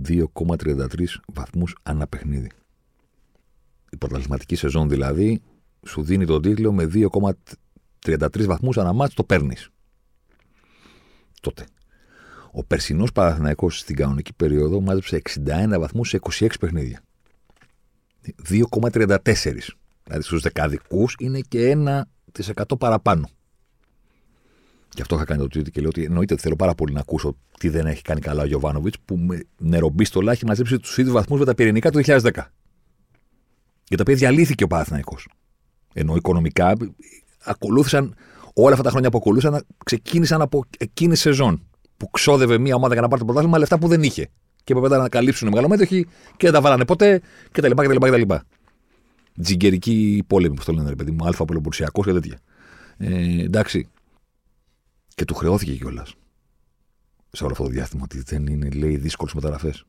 [0.09, 2.51] 2,33 βαθμούς ανά παιχνίδι.
[3.91, 5.43] Η πρωταθληματική σεζόν δηλαδή
[5.87, 9.71] σου δίνει τον τίτλο με 2,33 βαθμούς ανά μάτς, το παίρνεις.
[11.41, 11.67] Τότε.
[12.53, 17.03] Ο περσινός Παναθηναϊκός στην κανονική περίοδο μάζεψε 61 βαθμούς σε 26 παιχνίδια.
[18.49, 19.77] 2,34.
[20.03, 21.77] Δηλαδή στους δεκαδικούς είναι και
[22.33, 23.29] 1% παραπάνω.
[24.97, 27.01] Γι' αυτό είχα κάνει το tweet και λέω ότι εννοείται ότι θέλω πάρα πολύ να
[27.01, 31.13] ακούσω τι δεν έχει κάνει καλά ο Γιωβάνοβιτς που με νερομπίστολα έχει μαζέψει τους ίδιους
[31.13, 32.21] βαθμούς με τα πυρηνικά του 2010.
[33.89, 35.17] Για τα οποία διαλύθηκε ο Παναθυναϊκό.
[35.93, 36.77] Ενώ οικονομικά
[37.45, 38.15] ακολούθησαν
[38.55, 41.63] όλα αυτά τα χρόνια που ακολούθησαν, ξεκίνησαν από εκείνη τη σεζόν
[41.97, 44.29] που ξόδευε μια ομάδα για να πάρει το πρωτάθλημα λεφτά που δεν είχε.
[44.65, 46.05] Και έπρεπε να καλύψουν μεγαλομέτωχοι
[46.37, 47.21] και δεν τα βάλανε ποτέ
[47.53, 47.71] κτλ.
[47.71, 48.23] κτλ
[49.43, 52.39] τζιγκερική πόλεμη, που το λένε, ρε παιδί μου, αλφα πολεμπορσιακό και τέτοια.
[52.97, 53.89] Ε, εντάξει.
[55.17, 56.15] Και του χρεώθηκε κιόλας
[57.33, 59.85] σε όλο αυτό το διάστημα ότι δεν είναι, λέει, δύσκολες μεταγραφές.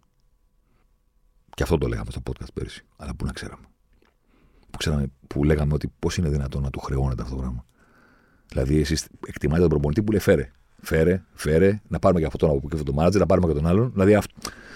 [1.53, 2.85] Και αυτό το λέγαμε στο podcast πέρυσι.
[2.97, 3.65] Αλλά πού να ξέραμε.
[4.69, 7.65] Που, ξέραμε, που λέγαμε ότι πώς είναι δυνατόν να του χρεώνεται αυτό το πράγμα.
[8.47, 10.51] Δηλαδή, εσείς εκτιμάτε τον προπονητή που λέει φέρε.
[10.81, 13.53] Φέρε, φέρε, να πάρουμε και αυτό τον από και αυτό το μάνατζερ, να πάρουμε και
[13.53, 13.91] τον άλλον.
[13.91, 14.25] Δηλαδή, αυ...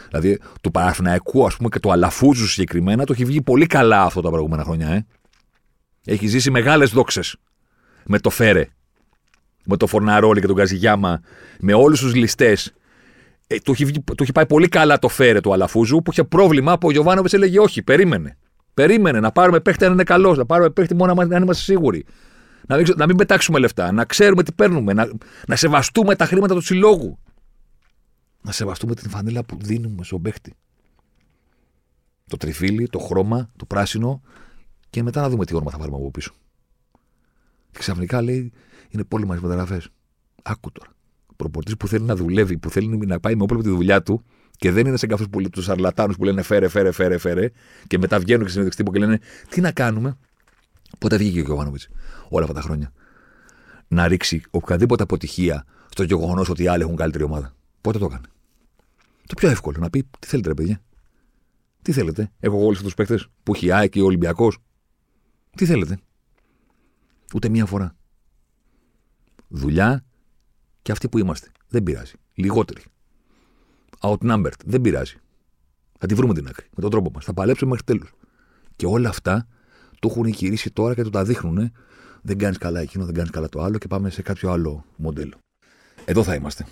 [0.09, 4.21] δηλαδή του Παναθηναϊκού, ας πούμε, και του Αλαφούζου συγκεκριμένα, το έχει βγει πολύ καλά αυτό
[4.21, 5.05] τα προηγούμενα χρόνια, ε.
[6.05, 7.35] Έχει ζήσει μεγάλες δόξες
[8.05, 8.67] με το Φέρε,
[9.65, 11.21] με το Φορναρόλι και τον Καζιγιάμα,
[11.59, 12.73] με όλους τους ληστές.
[13.47, 16.77] Ε, του, έχει, του έχει πάει πολύ καλά το Φέρε του Αλαφούζου, που είχε πρόβλημα
[16.77, 18.37] που ο Γιωβάνοβε έλεγε Όχι, περίμενε.
[18.73, 22.05] Περίμενε να πάρουμε παίχτη αν είναι καλός, να πάρουμε παίχτη μόνο αν είμαστε σίγουροι.
[22.67, 25.09] Να μην, να μην πετάξουμε λεφτά, να ξέρουμε τι παίρνουμε, να,
[25.47, 27.19] να σεβαστούμε τα χρήματα του συλλόγου.
[28.41, 30.53] Να σεβαστούμε την φανέλα που δίνουμε στον παίχτη.
[32.27, 34.21] Το τριφύλι, το χρώμα, το πράσινο
[34.89, 36.33] και μετά να δούμε τι όνομα θα πάρουμε από πίσω.
[37.71, 38.51] Και ξαφνικά λέει
[38.91, 39.81] είναι πόλεμα οι μεταγραφέ.
[40.43, 40.91] Άκου τώρα.
[41.35, 44.23] Προπορτή που θέλει να δουλεύει, που θέλει να πάει με όπλο τη δουλειά του
[44.57, 47.49] και δεν είναι σε κάποιου τους αρλατάνους που λένε φέρε, φέρε, φέρε, φέρε
[47.87, 49.19] και μετά βγαίνουν και συνέντευξη τύπου και λένε
[49.49, 50.17] τι να κάνουμε;
[50.97, 51.87] Πότε βγήκε ο Γιωβάνοβιτς
[52.29, 52.91] όλα αυτά τα χρόνια.
[53.87, 57.53] Να ρίξει οποιαδήποτε αποτυχία στο γεγονός ότι οι άλλοι έχουν καλύτερη ομάδα.
[57.81, 58.25] Πότε το έκανε.
[59.27, 60.81] Το πιο εύκολο να πει τι θέλετε, ρε παιδιά;
[61.81, 64.57] Τι θέλετε; Έχω εγώ όλους αυτούς τους παίχτε που έχει ΑΕΚ και ο Ολυμπιακός.
[65.55, 65.97] Τι θέλετε;
[67.33, 67.95] Ούτε μία φορά.
[69.53, 70.05] Δουλειά
[70.81, 71.51] και αυτοί που είμαστε.
[71.67, 72.13] Δεν πειράζει.
[72.33, 72.81] Λιγότεροι.
[73.99, 74.59] Outnumbered.
[74.65, 75.17] Δεν πειράζει.
[75.99, 76.65] Θα τη βρούμε την άκρη.
[76.75, 77.25] Με τον τρόπο μας.
[77.25, 78.13] Θα παλέψουμε μέχρι τέλους.
[78.75, 79.47] Και όλα αυτά
[79.99, 81.71] το έχουν γυρίσει τώρα και το τα δείχνουν.
[82.21, 85.37] Δεν κάνεις καλά εκείνο, δεν κάνεις καλά το άλλο και πάμε σε κάποιο άλλο μοντέλο.
[86.05, 86.65] Εδώ θα είμαστε.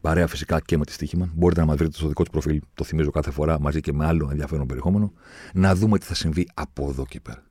[0.00, 1.30] Παρέα φυσικά και με τη στοίχημα.
[1.34, 4.06] Μπορείτε να μας βρείτε στο δικό του προφίλ, το θυμίζω κάθε φορά, μαζί και με
[4.06, 5.12] άλλο ενδιαφέρον περιεχόμενο,
[5.54, 7.42] να δούμε τι θα συμβεί από εδώ και πέρα.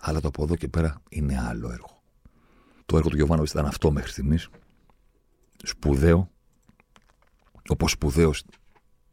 [0.00, 1.99] Αλλά το από εδώ και πέρα είναι άλλο έργο.
[2.90, 4.48] Το έργο του Γιωβάνοβιτς ήταν αυτό μέχρι στιγμής.
[5.62, 6.30] Σπουδαίο,
[7.68, 8.44] όπως σπουδαίος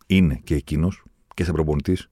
[0.07, 1.03] είναι και εκείνος
[1.33, 2.09] και σαν προπονητής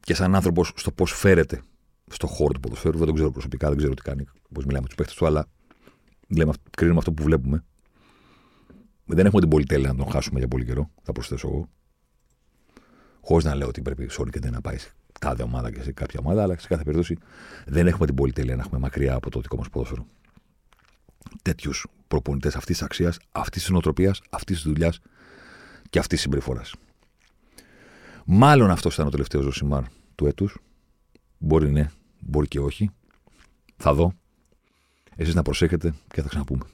[0.00, 1.62] και σαν άνθρωπος στο πώς φέρεται
[2.06, 2.96] στο χώρο του ποδοσφαίρου.
[2.98, 5.46] Δεν τον ξέρω προσωπικά, δεν ξέρω τι κάνει, πώς μιλάμε με τους παίχτες του, αλλά
[6.28, 7.64] λέμε, κρίνουμε αυτό που βλέπουμε.
[9.04, 11.68] Δεν έχουμε την πολυτέλεια να τον χάσουμε για πολύ καιρό, θα προσθέσω εγώ.
[13.20, 16.20] Χωρίς να λέω ότι πρέπει sorry και να πάει σε κάθε ομάδα και σε κάποια
[16.22, 17.18] ομάδα, αλλά σε κάθε περίπτωση
[17.66, 20.06] δεν έχουμε την πολυτέλεια να έχουμε μακριά από το δικό μας ποδόσφαιρο
[21.42, 25.00] τέτοιους προπονητές αυτής της αξίας, αυτής της νοοτροπίας, αυτής της δουλειάς
[25.90, 26.74] και αυτής της συμπεριφοράς.
[28.24, 29.82] Μάλλον αυτό ήταν ο τελευταίος Ζωσιμάρ
[30.14, 30.58] του έτους.
[31.38, 32.90] Μπορεί ναι, μπορεί και όχι.
[33.76, 34.12] Θα δω.
[35.16, 36.64] Εσείς να προσέχετε και θα ξαναπούμε.